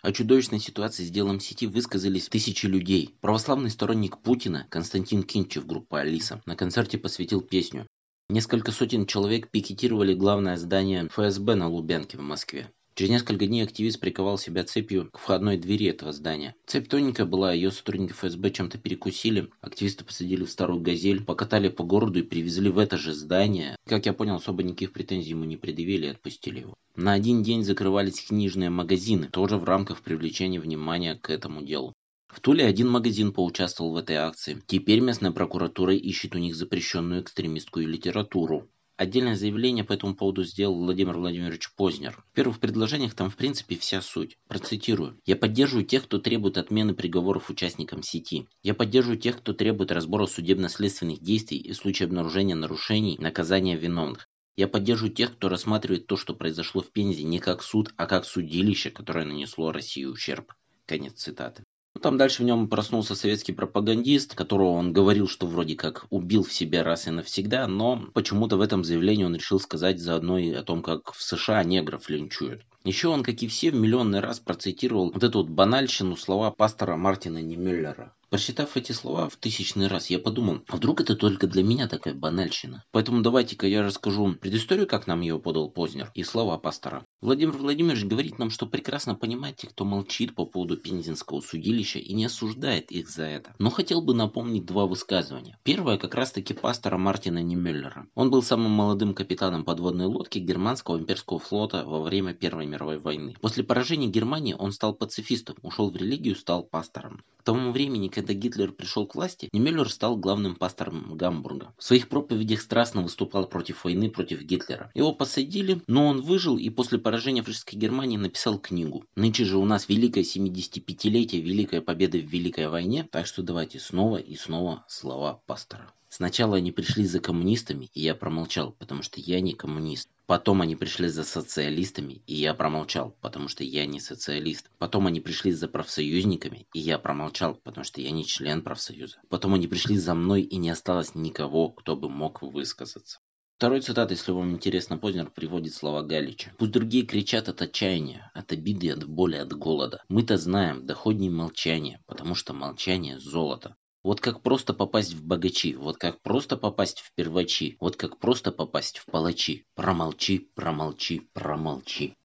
О 0.03 0.11
чудовищной 0.11 0.59
ситуации 0.59 1.05
с 1.05 1.11
делом 1.11 1.39
сети 1.39 1.69
высказались 1.69 2.29
тысячи 2.29 2.67
людей. 2.67 3.15
Православный 3.21 3.71
сторонник 3.71 4.19
Путина 4.19 4.67
Константин 4.69 5.23
Кинчев, 5.23 5.65
группа 5.65 6.01
«Алиса», 6.01 6.43
на 6.45 6.57
концерте 6.57 6.99
посвятил 6.99 7.41
песню. 7.41 7.87
Несколько 8.29 8.73
сотен 8.73 9.07
человек 9.07 9.49
пикетировали 9.53 10.15
главное 10.15 10.57
здание 10.57 11.07
ФСБ 11.07 11.55
на 11.55 11.69
Лубянке 11.69 12.19
в 12.19 12.23
Москве. 12.23 12.73
Через 12.95 13.11
несколько 13.11 13.47
дней 13.47 13.63
активист 13.63 14.01
приковал 14.01 14.37
себя 14.37 14.65
цепью 14.65 15.09
к 15.11 15.19
входной 15.19 15.57
двери 15.57 15.87
этого 15.87 16.13
здания. 16.13 16.55
Цепь 16.67 16.89
тоненькая 16.89 17.25
была, 17.25 17.53
ее 17.53 17.71
сотрудники 17.71 18.13
ФСБ 18.13 18.51
чем-то 18.51 18.77
перекусили. 18.77 19.49
Активиста 19.63 20.05
посадили 20.05 20.45
в 20.45 20.51
старую 20.51 20.81
«Газель», 20.81 21.25
покатали 21.25 21.69
по 21.69 21.85
городу 21.85 22.19
и 22.19 22.23
привезли 22.23 22.69
в 22.69 22.79
это 22.79 22.99
же 22.99 23.15
здание. 23.15 23.77
Как 23.87 24.05
я 24.05 24.13
понял, 24.13 24.35
особо 24.35 24.63
никаких 24.63 24.93
претензий 24.93 25.31
ему 25.31 25.45
не 25.45 25.57
предъявили 25.57 26.07
и 26.07 26.11
отпустили 26.11 26.61
его. 26.61 26.75
На 26.95 27.15
один 27.15 27.43
день 27.43 27.65
закрывались 27.65 28.27
книжные 28.27 28.69
магазины, 28.69 29.29
тоже 29.29 29.57
в 29.57 29.65
рамках 29.65 30.03
привлечения 30.03 30.61
внимания 30.61 31.15
к 31.15 31.31
этому 31.31 31.63
делу. 31.63 31.95
В 32.29 32.41
Туле 32.41 32.65
один 32.65 32.89
магазин 32.89 33.33
поучаствовал 33.33 33.93
в 33.93 33.97
этой 33.97 34.17
акции. 34.17 34.63
Теперь 34.67 35.01
местная 35.01 35.33
прокуратура 35.33 35.95
ищет 35.95 36.35
у 36.35 36.39
них 36.39 36.57
запрещенную 36.57 37.21
экстремистскую 37.21 37.87
литературу. 37.87 38.69
Отдельное 38.97 39.37
заявление 39.37 39.85
по 39.85 39.95
этому 39.95 40.15
поводу 40.15 40.45
сделал 40.45 40.79
Владимир 40.79 41.17
Владимирович 41.17 41.75
Познер. 41.75 42.23
В 42.31 42.35
первых 42.35 42.61
предложениях 42.61 43.15
там 43.15 43.31
в 43.31 43.37
принципе 43.37 43.77
вся 43.77 44.03
суть. 44.03 44.37
Процитирую. 44.49 45.19
«Я 45.25 45.37
поддерживаю 45.37 45.87
тех, 45.87 46.05
кто 46.05 46.19
требует 46.19 46.59
отмены 46.59 46.95
приговоров 46.95 47.51
участникам 47.51 48.03
сети. 48.03 48.49
Я 48.63 48.75
поддерживаю 48.75 49.19
тех, 49.19 49.39
кто 49.39 49.55
требует 49.55 49.93
разбора 49.93 50.27
судебно-следственных 50.27 51.21
действий 51.21 51.59
и 51.59 51.73
в 51.73 51.77
случае 51.77 52.07
обнаружения 52.07 52.55
нарушений 52.55 53.17
наказания 53.19 53.77
виновных. 53.77 54.29
Я 54.57 54.69
поддерживаю 54.69 55.15
тех, 55.15 55.33
кто 55.33 55.49
рассматривает 55.49 56.07
то, 56.07 56.17
что 56.17 56.35
произошло 56.35 56.83
в 56.83 56.91
Пензе, 56.93 57.23
не 57.23 57.39
как 57.39 57.63
суд, 57.63 57.95
а 57.97 58.07
как 58.07 58.27
судилище, 58.27 58.91
которое 58.91 59.25
нанесло 59.25 59.73
России 59.73 60.05
ущерб. 60.05 60.53
Конец 60.85 61.15
цитаты. 61.15 61.65
Ну, 61.95 62.01
там 62.01 62.19
дальше 62.19 62.43
в 62.43 62.47
нем 62.47 62.69
проснулся 62.69 63.15
советский 63.15 63.53
пропагандист, 63.53 64.35
которого 64.35 64.71
он 64.71 64.93
говорил, 64.93 65.29
что 65.29 65.47
вроде 65.47 65.75
как 65.77 66.07
убил 66.11 66.43
в 66.43 66.53
себе 66.53 66.83
раз 66.83 67.07
и 67.07 67.11
навсегда, 67.11 67.67
но 67.67 68.09
почему-то 68.15 68.57
в 68.57 68.63
этом 68.63 68.85
заявлении 68.85 69.25
он 69.25 69.35
решил 69.35 69.61
сказать 69.61 70.01
заодно 70.01 70.39
и 70.39 70.53
о 70.53 70.63
том, 70.63 70.83
как 70.83 71.13
в 71.13 71.23
США 71.23 71.63
негров 71.65 72.09
линчуют. 72.09 72.65
Еще 72.85 73.09
он, 73.09 73.23
как 73.23 73.43
и 73.43 73.49
все, 73.49 73.71
в 73.71 73.75
миллионный 73.75 74.21
раз 74.21 74.41
процитировал 74.41 75.13
вот 75.13 75.23
эту 75.23 75.39
вот 75.39 75.49
банальщину 75.49 76.17
слова 76.17 76.51
пастора 76.51 76.97
Мартина 76.97 77.41
Немюллера. 77.41 78.13
Прочитав 78.33 78.79
эти 78.79 78.93
слова 78.93 79.29
в 79.29 79.37
тысячный 79.37 79.89
раз, 79.89 80.09
я 80.09 80.19
подумал, 80.19 80.63
а 80.67 80.77
вдруг 80.77 81.03
это 81.03 81.15
только 81.17 81.47
для 81.47 81.63
меня 81.63 81.87
такая 81.87 82.15
банальщина? 82.15 82.83
Поэтому 82.91 83.21
давайте-ка 83.21 83.67
я 83.67 83.83
расскажу 83.83 84.33
предысторию, 84.37 84.87
как 84.87 85.07
нам 85.07 85.21
ее 85.21 85.39
подал 85.39 85.69
Познер, 85.69 86.11
и 86.15 86.23
слова 86.23 86.57
пастора. 86.57 87.05
Владимир 87.21 87.59
Владимирович 87.59 88.07
говорит 88.07 88.39
нам, 88.39 88.49
что 88.49 88.65
прекрасно 88.67 89.15
понимает 89.15 89.57
тех, 89.59 89.73
кто 89.73 89.85
молчит 89.85 90.35
по 90.35 90.47
поводу 90.47 90.79
Пензенского 90.79 91.43
судилища 91.43 91.99
и 91.99 92.15
не 92.15 92.25
осуждает 92.25 92.91
их 92.91 93.11
за 93.11 93.25
это. 93.25 93.55
Но 93.59 93.69
хотел 93.69 94.01
бы 94.01 94.15
напомнить 94.15 94.65
два 94.65 94.87
высказывания. 94.87 95.59
Первое 95.63 95.99
как 95.99 96.15
раз 96.15 96.33
таки 96.33 96.55
пастора 96.55 96.97
Мартина 96.97 97.43
Немюллера. 97.43 98.07
Он 98.15 98.31
был 98.31 98.43
самым 98.43 98.71
молодым 98.71 99.13
капитаном 99.13 99.63
подводной 99.67 100.07
лодки 100.07 100.39
германского 100.39 100.97
имперского 100.97 101.39
флота 101.39 101.85
во 101.85 102.01
время 102.01 102.33
Первой 102.33 102.65
мировой 102.73 102.99
войны. 102.99 103.35
После 103.41 103.63
поражения 103.63 104.09
Германии 104.09 104.57
он 104.59 104.73
стал 104.73 104.95
пацифистом, 104.95 105.57
ушел 105.63 105.91
в 105.91 105.97
религию, 105.97 106.35
стал 106.35 106.65
пастором. 106.65 107.23
К 107.37 107.45
тому 107.45 107.73
времени, 107.73 108.09
когда 108.09 108.35
Гитлер 108.35 108.73
пришел 108.73 109.07
к 109.07 109.15
власти, 109.15 109.49
Немюллер 109.53 109.91
стал 109.91 110.17
главным 110.17 110.55
пастором 110.55 111.17
Гамбурга. 111.17 111.75
В 111.77 111.83
своих 111.83 112.09
проповедях 112.09 112.61
страстно 112.61 113.03
выступал 113.03 113.47
против 113.47 113.85
войны 113.85 114.11
против 114.11 114.43
Гитлера. 114.43 114.91
Его 114.95 115.13
посадили, 115.13 115.83
но 115.87 116.07
он 116.07 116.23
выжил 116.23 116.57
и 116.57 116.71
после 116.71 116.99
поражения 116.99 117.43
фашистской 117.43 117.79
Германии 117.79 118.17
написал 118.17 118.59
книгу. 118.59 119.05
Нынче 119.17 119.45
же 119.45 119.59
у 119.59 119.65
нас 119.65 119.89
великое 119.89 120.23
75-летие, 120.23 121.41
великая 121.41 121.81
победа 121.81 122.19
в 122.19 122.27
Великой 122.27 122.69
войне, 122.69 123.09
так 123.11 123.27
что 123.27 123.43
давайте 123.43 123.81
снова 123.81 124.19
и 124.19 124.37
снова 124.37 124.85
слова 124.89 125.43
пастора. 125.47 125.93
Сначала 126.15 126.59
они 126.59 126.73
пришли 126.73 127.07
за 127.07 127.21
коммунистами, 127.21 127.89
и 127.95 128.03
я 128.03 128.15
промолчал, 128.15 128.73
потому 128.73 129.03
что 129.03 129.19
я 129.19 129.41
не 129.41 129.55
коммунист. 129.55 130.11
Потом 130.27 130.61
они 130.61 130.77
пришли 130.77 131.09
за 131.09 131.25
социалистами, 131.25 132.21
и 132.27 132.35
я 132.35 132.53
промолчал, 132.53 133.17
потому 133.23 133.49
что 133.49 133.65
я 133.65 133.87
не 133.87 133.99
социалист. 133.99 134.71
Потом 134.77 135.07
они 135.07 135.21
пришли 135.21 135.53
за 135.53 135.69
профсоюзниками, 135.69 136.67
и 136.75 136.81
я 136.81 136.99
промолчал, 136.99 137.55
потому 137.55 137.85
что 137.85 138.03
я 138.03 138.11
не 138.11 138.27
член 138.27 138.61
профсоюза. 138.61 139.23
Потом 139.31 139.55
они 139.55 139.67
пришли 139.67 139.97
за 139.97 140.13
мной, 140.13 140.43
и 140.43 140.59
не 140.59 140.69
осталось 140.69 141.15
никого, 141.15 141.71
кто 141.71 141.97
бы 141.97 142.11
мог 142.11 142.43
высказаться. 142.43 143.21
Второй 143.57 143.81
цитат, 143.81 144.11
если 144.11 144.33
вам 144.33 144.51
интересно, 144.51 144.99
Познер 144.99 145.31
приводит 145.31 145.73
слова 145.73 146.03
Галича. 146.03 146.53
«Пусть 146.59 146.73
другие 146.73 147.07
кричат 147.07 147.49
от 147.49 147.63
отчаяния, 147.63 148.31
от 148.35 148.53
обиды, 148.53 148.91
от 148.91 149.09
боли, 149.09 149.37
от 149.37 149.55
голода. 149.55 150.03
Мы-то 150.11 150.37
знаем, 150.37 150.85
доходнее 150.85 151.31
молчание, 151.31 152.03
потому 152.07 152.35
что 152.35 152.53
молчание– 152.53 153.19
золото. 153.21 153.77
Вот 154.03 154.21
как 154.21 154.43
просто 154.43 154.75
попасть 154.75 155.15
в 155.15 155.25
богачи, 155.25 155.75
вот 155.75 155.97
как 155.97 156.21
просто 156.23 156.57
попасть 156.57 157.01
в 157.01 157.13
первачи, 157.15 157.77
вот 157.81 157.97
как 157.97 158.19
просто 158.19 158.51
попасть 158.51 158.99
в 158.99 159.07
палачи. 159.07 159.65
Промолчи, 159.75 160.51
промолчи, 160.55 161.29
промолчи. 161.33 162.17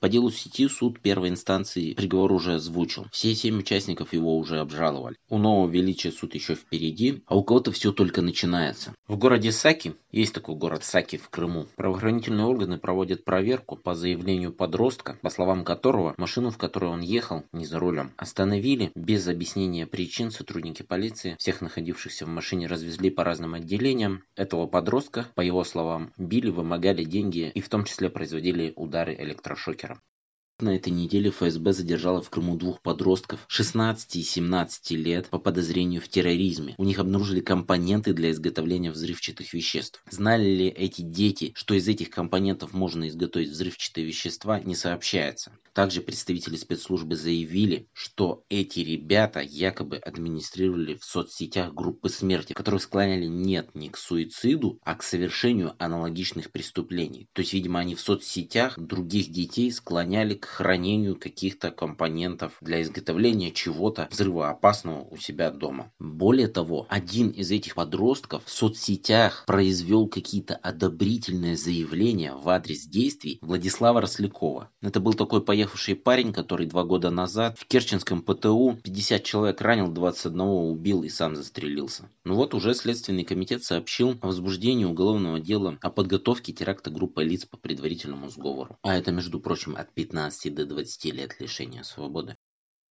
По 0.00 0.10
делу 0.10 0.30
сети 0.30 0.68
суд 0.68 1.00
первой 1.00 1.30
инстанции 1.30 1.94
приговор 1.94 2.32
уже 2.32 2.54
озвучил. 2.54 3.06
Все 3.12 3.34
семь 3.34 3.58
участников 3.58 4.12
его 4.12 4.36
уже 4.36 4.58
обжаловали. 4.58 5.16
У 5.30 5.38
нового 5.38 5.70
величия 5.70 6.12
суд 6.12 6.34
еще 6.34 6.54
впереди, 6.54 7.22
а 7.26 7.36
у 7.36 7.42
кого-то 7.42 7.72
все 7.72 7.92
только 7.92 8.20
начинается. 8.20 8.94
В 9.08 9.16
городе 9.16 9.52
Саки, 9.52 9.94
есть 10.12 10.34
такой 10.34 10.54
город 10.54 10.84
Саки 10.84 11.16
в 11.16 11.30
Крыму, 11.30 11.66
правоохранительные 11.76 12.46
органы 12.46 12.78
проводят 12.78 13.24
проверку 13.24 13.76
по 13.76 13.94
заявлению 13.94 14.52
подростка, 14.52 15.18
по 15.22 15.30
словам 15.30 15.64
которого 15.64 16.14
машину, 16.18 16.50
в 16.50 16.58
которой 16.58 16.90
он 16.90 17.00
ехал, 17.00 17.44
не 17.52 17.64
за 17.64 17.78
рулем, 17.78 18.12
остановили 18.16 18.92
без 18.94 19.26
объяснения 19.28 19.86
причин 19.86 20.30
сотрудники 20.30 20.82
полиции. 20.82 21.36
Всех 21.38 21.62
находившихся 21.62 22.26
в 22.26 22.28
машине 22.28 22.66
развезли 22.66 23.10
по 23.10 23.24
разным 23.24 23.54
отделениям. 23.54 24.24
Этого 24.34 24.66
подростка, 24.66 25.26
по 25.34 25.40
его 25.40 25.64
словам, 25.64 26.12
били, 26.18 26.50
вымогали 26.50 27.04
деньги 27.04 27.50
и 27.54 27.60
в 27.60 27.68
том 27.68 27.84
числе 27.84 28.10
производили 28.10 28.72
удары 28.76 29.14
электрошокером. 29.14 29.95
На 30.58 30.74
этой 30.74 30.88
неделе 30.88 31.28
ФСБ 31.28 31.74
задержала 31.74 32.22
в 32.22 32.30
Крыму 32.30 32.56
двух 32.56 32.80
подростков 32.80 33.44
16 33.46 34.16
и 34.16 34.22
17 34.22 34.90
лет 34.92 35.28
по 35.28 35.38
подозрению 35.38 36.00
в 36.00 36.08
терроризме. 36.08 36.74
У 36.78 36.84
них 36.84 36.98
обнаружили 36.98 37.40
компоненты 37.40 38.14
для 38.14 38.30
изготовления 38.30 38.90
взрывчатых 38.90 39.52
веществ. 39.52 40.02
Знали 40.08 40.48
ли 40.48 40.68
эти 40.68 41.02
дети, 41.02 41.52
что 41.54 41.74
из 41.74 41.86
этих 41.88 42.08
компонентов 42.08 42.72
можно 42.72 43.06
изготовить 43.06 43.50
взрывчатые 43.50 44.06
вещества, 44.06 44.58
не 44.58 44.74
сообщается. 44.74 45.52
Также 45.74 46.00
представители 46.00 46.56
спецслужбы 46.56 47.16
заявили, 47.16 47.86
что 47.92 48.42
эти 48.48 48.80
ребята 48.80 49.40
якобы 49.40 49.98
администрировали 49.98 50.94
в 50.94 51.04
соцсетях 51.04 51.74
группы 51.74 52.08
смерти, 52.08 52.54
которые 52.54 52.80
склоняли 52.80 53.26
нет 53.26 53.74
не 53.74 53.90
к 53.90 53.98
суициду, 53.98 54.80
а 54.84 54.94
к 54.94 55.02
совершению 55.02 55.74
аналогичных 55.78 56.50
преступлений. 56.50 57.28
То 57.34 57.40
есть, 57.40 57.52
видимо, 57.52 57.80
они 57.80 57.94
в 57.94 58.00
соцсетях 58.00 58.78
других 58.78 59.30
детей 59.30 59.70
склоняли 59.70 60.36
к 60.36 60.45
хранению 60.46 61.16
каких-то 61.16 61.70
компонентов 61.70 62.56
для 62.60 62.82
изготовления 62.82 63.50
чего-то 63.50 64.08
взрывоопасного 64.10 65.06
у 65.10 65.16
себя 65.16 65.50
дома. 65.50 65.92
Более 65.98 66.48
того, 66.48 66.86
один 66.88 67.30
из 67.30 67.50
этих 67.50 67.74
подростков 67.74 68.44
в 68.44 68.50
соцсетях 68.50 69.44
произвел 69.46 70.08
какие-то 70.08 70.56
одобрительные 70.56 71.56
заявления 71.56 72.34
в 72.34 72.48
адрес 72.48 72.86
действий 72.86 73.38
Владислава 73.42 74.00
Рослякова. 74.00 74.70
Это 74.82 75.00
был 75.00 75.14
такой 75.14 75.42
поехавший 75.42 75.94
парень, 75.94 76.32
который 76.32 76.66
два 76.66 76.84
года 76.84 77.10
назад 77.10 77.58
в 77.58 77.66
Керченском 77.66 78.22
ПТУ 78.22 78.78
50 78.82 79.24
человек 79.24 79.60
ранил, 79.60 79.88
21 79.88 80.40
убил 80.40 81.02
и 81.02 81.08
сам 81.08 81.36
застрелился. 81.36 82.08
Ну 82.24 82.34
вот 82.34 82.54
уже 82.54 82.74
Следственный 82.74 83.24
комитет 83.24 83.64
сообщил 83.64 84.16
о 84.20 84.28
возбуждении 84.28 84.84
уголовного 84.84 85.40
дела 85.40 85.78
о 85.80 85.90
подготовке 85.90 86.52
теракта 86.52 86.90
группы 86.90 87.24
лиц 87.24 87.44
по 87.44 87.56
предварительному 87.56 88.28
сговору. 88.28 88.78
А 88.82 88.96
это, 88.96 89.12
между 89.12 89.40
прочим, 89.40 89.76
от 89.76 89.92
15 89.94 90.35
до 90.44 90.66
20 90.66 91.04
лет 91.14 91.40
лишения 91.40 91.82
свободы. 91.82 92.36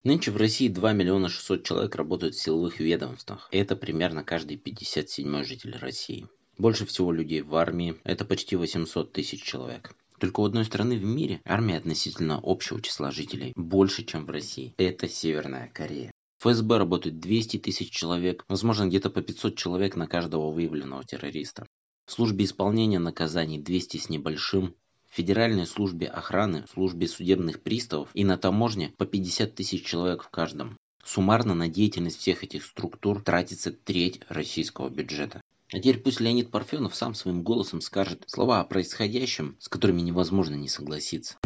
Нынче 0.03 0.31
в 0.31 0.37
России 0.37 0.67
2 0.67 0.93
миллиона 0.93 1.29
600 1.29 1.63
человек 1.63 1.95
работают 1.95 2.35
в 2.35 2.41
силовых 2.41 2.79
ведомствах. 2.79 3.47
Это 3.51 3.75
примерно 3.75 4.23
каждый 4.23 4.57
57 4.57 5.43
житель 5.43 5.75
России. 5.77 6.27
Больше 6.57 6.85
всего 6.85 7.11
людей 7.11 7.41
в 7.41 7.55
армии, 7.55 7.95
это 8.03 8.23
почти 8.23 8.55
800 8.55 9.11
тысяч 9.11 9.43
человек. 9.43 9.95
Только 10.19 10.39
у 10.39 10.45
одной 10.45 10.63
страны 10.63 10.97
в 10.97 11.03
мире 11.03 11.41
армия 11.43 11.77
относительно 11.77 12.39
общего 12.41 12.81
числа 12.81 13.11
жителей 13.11 13.51
больше, 13.55 14.05
чем 14.05 14.25
в 14.25 14.29
России. 14.29 14.73
Это 14.77 15.07
Северная 15.07 15.69
Корея. 15.73 16.11
В 16.37 16.51
ФСБ 16.51 16.77
работает 16.77 17.19
200 17.19 17.57
тысяч 17.57 17.89
человек, 17.89 18.45
возможно 18.47 18.87
где-то 18.87 19.09
по 19.09 19.21
500 19.21 19.57
человек 19.57 19.95
на 19.95 20.07
каждого 20.07 20.51
выявленного 20.51 21.03
террориста. 21.03 21.65
В 22.05 22.11
службе 22.11 22.45
исполнения 22.45 22.99
наказаний 22.99 23.59
200 23.59 23.97
с 23.97 24.09
небольшим, 24.09 24.75
Федеральной 25.15 25.65
службе 25.65 26.07
охраны, 26.07 26.65
службе 26.73 27.07
судебных 27.07 27.61
приставов 27.61 28.09
и 28.13 28.25
на 28.25 28.37
таможне 28.37 28.93
по 28.97 29.05
50 29.05 29.55
тысяч 29.55 29.85
человек 29.85 30.21
в 30.23 30.29
каждом. 30.29 30.77
Суммарно 31.05 31.55
на 31.55 31.69
деятельность 31.69 32.19
всех 32.19 32.43
этих 32.43 32.65
структур 32.65 33.21
тратится 33.23 33.71
треть 33.71 34.19
российского 34.27 34.89
бюджета. 34.89 35.39
А 35.71 35.77
теперь 35.77 35.99
пусть 35.99 36.19
Леонид 36.19 36.51
Парфенов 36.51 36.97
сам 36.97 37.13
своим 37.13 37.43
голосом 37.43 37.79
скажет 37.79 38.25
слова 38.27 38.59
о 38.59 38.65
происходящем, 38.65 39.55
с 39.61 39.69
которыми 39.69 40.01
невозможно 40.01 40.55
не 40.55 40.67
согласиться. 40.67 41.37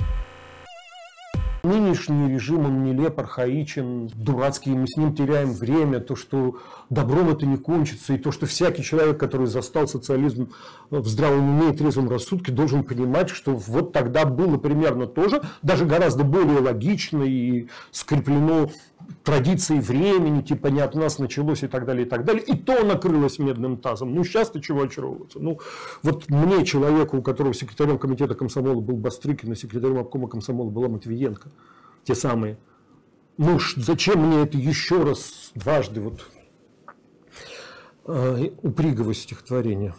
Нынешний 1.63 2.29
режим, 2.29 2.65
он 2.65 2.83
нелеп, 2.83 3.19
архаичен, 3.19 4.07
дурацкий, 4.15 4.71
мы 4.71 4.87
с 4.87 4.95
ним 4.95 5.13
теряем 5.13 5.51
время, 5.51 5.99
то, 5.99 6.15
что 6.15 6.59
добром 6.89 7.29
это 7.29 7.45
не 7.45 7.57
кончится, 7.57 8.13
и 8.13 8.17
то, 8.17 8.31
что 8.31 8.45
всякий 8.45 8.81
человек, 8.81 9.19
который 9.19 9.47
застал 9.47 9.87
социализм 9.87 10.51
в 10.89 11.05
здравом 11.07 11.59
уме 11.59 11.73
и 11.73 11.77
трезвом 11.77 12.09
рассудке, 12.09 12.53
должен 12.53 12.83
понимать, 12.83 13.29
что 13.29 13.53
вот 13.53 13.91
тогда 13.91 14.23
было 14.23 14.57
примерно 14.57 15.05
то 15.05 15.27
же, 15.27 15.41
даже 15.61 15.85
гораздо 15.85 16.23
более 16.23 16.59
логично 16.59 17.23
и 17.23 17.67
скреплено 17.91 18.69
традиции 19.23 19.79
времени, 19.79 20.41
типа 20.41 20.67
не 20.67 20.81
от 20.81 20.95
нас 20.95 21.19
началось 21.19 21.63
и 21.63 21.67
так 21.67 21.85
далее, 21.85 22.05
и 22.05 22.09
так 22.09 22.25
далее. 22.25 22.43
И 22.43 22.57
то 22.57 22.83
накрылось 22.83 23.39
медным 23.39 23.77
тазом. 23.77 24.13
Ну, 24.13 24.23
сейчас-то 24.23 24.61
чего 24.61 24.83
очаровываться? 24.83 25.39
Ну, 25.39 25.59
вот 26.03 26.29
мне, 26.29 26.65
человеку, 26.65 27.17
у 27.17 27.21
которого 27.21 27.53
секретарем 27.53 27.97
комитета 27.97 28.35
комсомола 28.35 28.81
был 28.81 28.97
Бастрыкин, 28.97 29.51
а 29.51 29.55
секретарем 29.55 29.97
обкома 29.99 30.27
комсомола 30.27 30.69
была 30.69 30.87
Матвиенко, 30.87 31.51
те 32.03 32.15
самые. 32.15 32.57
Ну, 33.37 33.59
зачем 33.75 34.27
мне 34.27 34.43
это 34.43 34.57
еще 34.57 35.03
раз, 35.03 35.51
дважды 35.55 36.01
вот 36.01 36.25
э, 38.05 38.49
уприговое 38.61 39.13
стихотворение? 39.13 39.93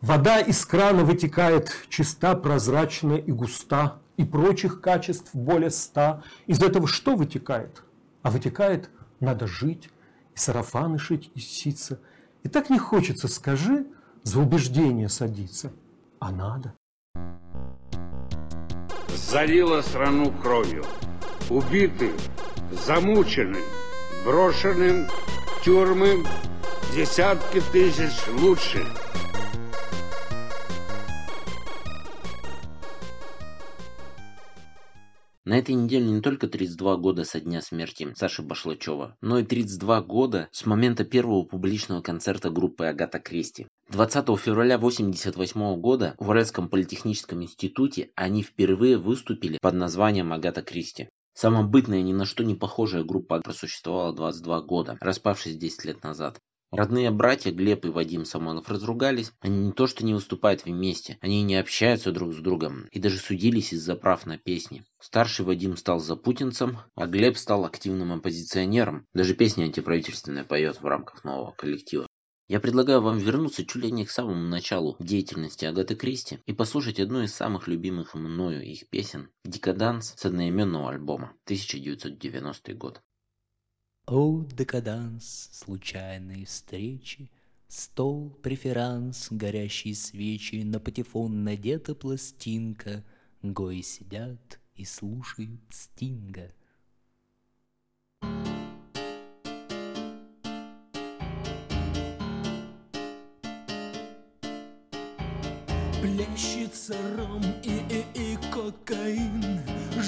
Вода 0.00 0.40
из 0.40 0.64
крана 0.64 1.04
вытекает 1.04 1.72
чиста, 1.88 2.34
прозрачна 2.34 3.14
и 3.14 3.32
густа, 3.32 4.00
и 4.16 4.24
прочих 4.24 4.80
качеств 4.80 5.34
более 5.34 5.70
ста. 5.70 6.22
Из 6.46 6.62
этого 6.62 6.86
что 6.86 7.16
вытекает? 7.16 7.82
А 8.22 8.30
вытекает 8.30 8.90
надо 9.20 9.46
жить, 9.46 9.90
и 10.34 10.38
сарафаны 10.38 10.98
шить, 10.98 11.30
и 11.34 11.40
ситься. 11.40 12.00
И 12.42 12.48
так 12.48 12.70
не 12.70 12.78
хочется, 12.78 13.28
скажи, 13.28 13.86
за 14.22 14.40
убеждение 14.40 15.08
садиться. 15.08 15.72
А 16.18 16.30
надо. 16.30 16.74
Залила 19.14 19.82
страну 19.82 20.32
кровью. 20.42 20.84
Убиты, 21.48 22.12
замучены, 22.86 23.60
брошены 24.24 25.06
в 25.06 25.64
тюрьмы 25.64 26.24
десятки 26.94 27.60
тысяч 27.72 28.12
лучших. 28.40 28.86
На 35.46 35.58
этой 35.58 35.76
неделе 35.76 36.06
не 36.06 36.20
только 36.20 36.48
32 36.48 36.96
года 36.96 37.22
со 37.22 37.38
дня 37.38 37.62
смерти 37.62 38.12
Саши 38.16 38.42
Башлачева, 38.42 39.16
но 39.20 39.38
и 39.38 39.44
32 39.44 40.02
года 40.02 40.48
с 40.50 40.66
момента 40.66 41.04
первого 41.04 41.44
публичного 41.44 42.02
концерта 42.02 42.50
группы 42.50 42.86
Агата 42.86 43.20
Кристи. 43.20 43.68
20 43.90 44.26
февраля 44.40 44.74
1988 44.74 45.80
года 45.80 46.16
в 46.18 46.30
Уральском 46.30 46.68
политехническом 46.68 47.44
институте 47.44 48.10
они 48.16 48.42
впервые 48.42 48.98
выступили 48.98 49.58
под 49.62 49.74
названием 49.74 50.32
Агата 50.32 50.62
Кристи. 50.62 51.08
Самобытная, 51.32 52.02
ни 52.02 52.12
на 52.12 52.24
что 52.24 52.42
не 52.42 52.56
похожая 52.56 53.04
группа 53.04 53.40
просуществовала 53.40 54.12
22 54.12 54.62
года, 54.62 54.98
распавшись 55.00 55.56
10 55.56 55.84
лет 55.84 56.02
назад. 56.02 56.40
Родные 56.76 57.10
братья 57.10 57.52
Глеб 57.52 57.86
и 57.86 57.88
Вадим 57.88 58.26
Самойлов 58.26 58.68
разругались. 58.68 59.32
Они 59.40 59.68
не 59.68 59.72
то 59.72 59.86
что 59.86 60.04
не 60.04 60.12
выступают 60.12 60.66
вместе, 60.66 61.16
они 61.22 61.42
не 61.42 61.56
общаются 61.56 62.12
друг 62.12 62.34
с 62.34 62.36
другом 62.36 62.86
и 62.92 62.98
даже 62.98 63.16
судились 63.16 63.72
из-за 63.72 63.96
прав 63.96 64.26
на 64.26 64.36
песни. 64.36 64.84
Старший 65.00 65.46
Вадим 65.46 65.78
стал 65.78 66.00
запутинцем, 66.00 66.80
а 66.94 67.06
Глеб 67.06 67.38
стал 67.38 67.64
активным 67.64 68.12
оппозиционером. 68.12 69.06
Даже 69.14 69.32
песни 69.32 69.62
антиправительственные 69.62 70.44
поет 70.44 70.82
в 70.82 70.84
рамках 70.84 71.24
нового 71.24 71.52
коллектива. 71.52 72.06
Я 72.46 72.60
предлагаю 72.60 73.00
вам 73.00 73.16
вернуться 73.16 73.64
чуть 73.64 73.82
ли 73.82 73.90
не 73.90 74.04
к 74.04 74.10
самому 74.10 74.46
началу 74.46 74.96
деятельности 75.00 75.64
Агаты 75.64 75.94
Кристи 75.94 76.40
и 76.44 76.52
послушать 76.52 77.00
одну 77.00 77.22
из 77.22 77.34
самых 77.34 77.68
любимых 77.68 78.14
мною 78.14 78.62
их 78.62 78.86
песен 78.90 79.30
«Декаданс» 79.46 80.12
с 80.14 80.26
одноименного 80.26 80.90
альбома 80.90 81.32
1990 81.46 82.74
год. 82.74 83.00
О, 84.08 84.44
декаданс, 84.44 85.50
случайные 85.52 86.46
встречи, 86.46 87.28
Стол, 87.66 88.30
преферанс, 88.40 89.32
горящие 89.32 89.96
свечи, 89.96 90.62
На 90.62 90.78
патефон 90.78 91.42
надета 91.42 91.96
пластинка, 91.96 93.04
Гои 93.42 93.80
сидят 93.80 94.60
и 94.76 94.84
слушают 94.84 95.60
стинга. 95.70 96.52
Плещется 106.02 106.94
ром 107.16 107.42
и, 107.62 107.82
и, 107.90 108.04
и 108.14 108.38
кокаин. 108.50 109.60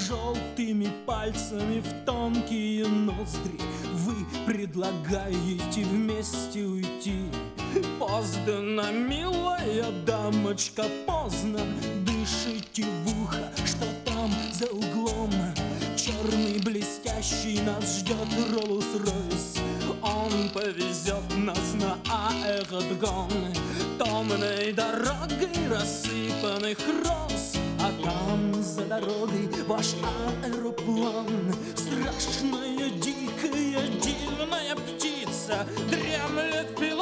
Желтыми 0.07 0.89
пальцами 1.05 1.81
в 1.81 2.05
тонкие 2.05 2.87
ноздри. 2.87 3.59
Вы 3.93 4.13
предлагаете 4.45 5.83
вместе 5.83 6.63
уйти. 6.63 7.23
Поздно, 7.97 8.91
милая 8.91 9.85
дамочка, 10.05 10.85
поздно. 11.05 11.59
Дышите 12.05 12.85
в 13.03 13.23
ухо, 13.23 13.49
что 13.65 13.85
там 14.05 14.31
за 14.53 14.67
углом? 14.67 15.31
Черный 15.95 16.59
блестящий 16.59 17.61
нас 17.61 17.99
ждет 17.99 18.27
Роллс-Ройс. 18.51 19.59
Он 20.01 20.49
повезет 20.53 21.23
нас 21.37 21.73
на 21.75 21.97
аэродром 22.07 23.29
Томной 23.99 24.71
дорогой 24.71 25.67
рассыпанных 25.69 26.77
роз. 27.03 27.57
А 27.81 27.91
там 28.01 28.53
за 28.63 28.85
дорогой 28.85 29.49
ваш 29.67 29.87
аэроплан. 30.41 31.53
Страшная, 31.75 32.89
дикая, 32.91 33.81
дивная 34.01 34.75
птица. 34.77 35.67
Дремлет 35.91 36.77
пилот, 36.79 36.98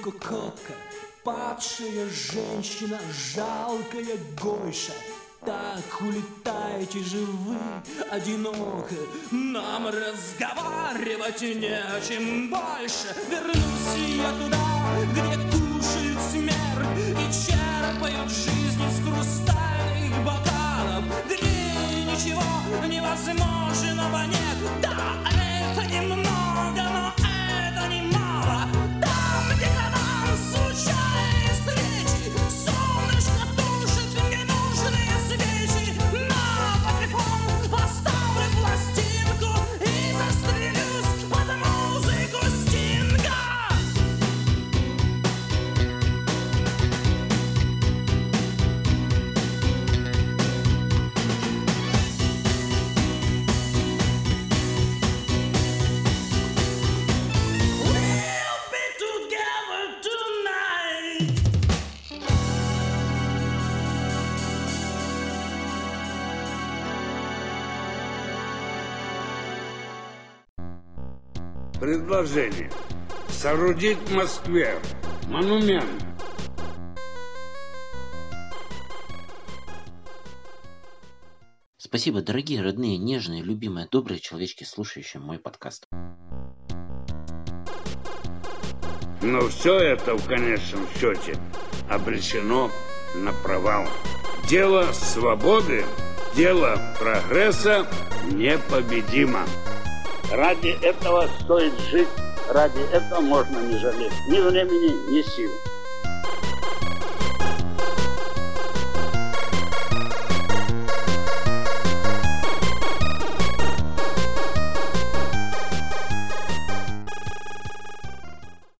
кокотка, 0.00 0.74
падшая 1.24 2.08
женщина, 2.08 2.98
жалкая 3.34 4.16
гойша. 4.40 4.92
Так 5.44 6.02
улетаете 6.02 6.98
же 7.02 7.24
вы 7.24 7.56
одиноко 8.10 8.94
Нам 9.30 9.86
разговаривать 9.86 11.40
не 11.40 11.74
о 11.74 12.00
чем 12.06 12.50
больше. 12.50 13.14
Вернусь 13.30 14.16
я 14.16 14.32
туда, 14.32 14.60
где 15.12 15.36
кушают 15.50 16.20
смерть 16.30 17.18
И 17.18 17.26
черпают 17.32 18.30
жизнь 18.30 18.82
из 18.82 19.02
хрустальных 19.02 20.24
бокалов 20.26 21.04
Где 21.24 21.40
ничего 22.04 22.86
невозможного 22.86 24.26
нет 24.26 24.39
Предложение. 72.10 72.68
Соорудить 73.28 73.98
в 73.98 74.12
Москве 74.12 74.80
монумент 75.28 75.86
Спасибо, 81.78 82.20
дорогие, 82.20 82.62
родные, 82.62 82.98
нежные, 82.98 83.44
любимые, 83.44 83.86
добрые 83.88 84.18
человечки, 84.18 84.64
слушающие 84.64 85.22
мой 85.22 85.38
подкаст. 85.38 85.86
Но 89.22 89.48
все 89.48 89.78
это 89.78 90.16
в 90.16 90.26
конечном 90.26 90.88
счете 90.98 91.36
обречено 91.88 92.72
на 93.14 93.32
провал. 93.44 93.86
Дело 94.48 94.90
свободы, 94.90 95.84
дело 96.34 96.76
прогресса 96.98 97.86
непобедимо. 98.32 99.46
Ради 100.30 100.78
этого 100.80 101.28
стоит 101.40 101.72
жить, 101.90 102.08
ради 102.48 102.80
этого 102.92 103.20
можно 103.20 103.58
не 103.58 103.76
жалеть 103.78 104.12
ни 104.28 104.38
времени, 104.38 105.10
ни 105.10 105.22
сил. 105.22 105.50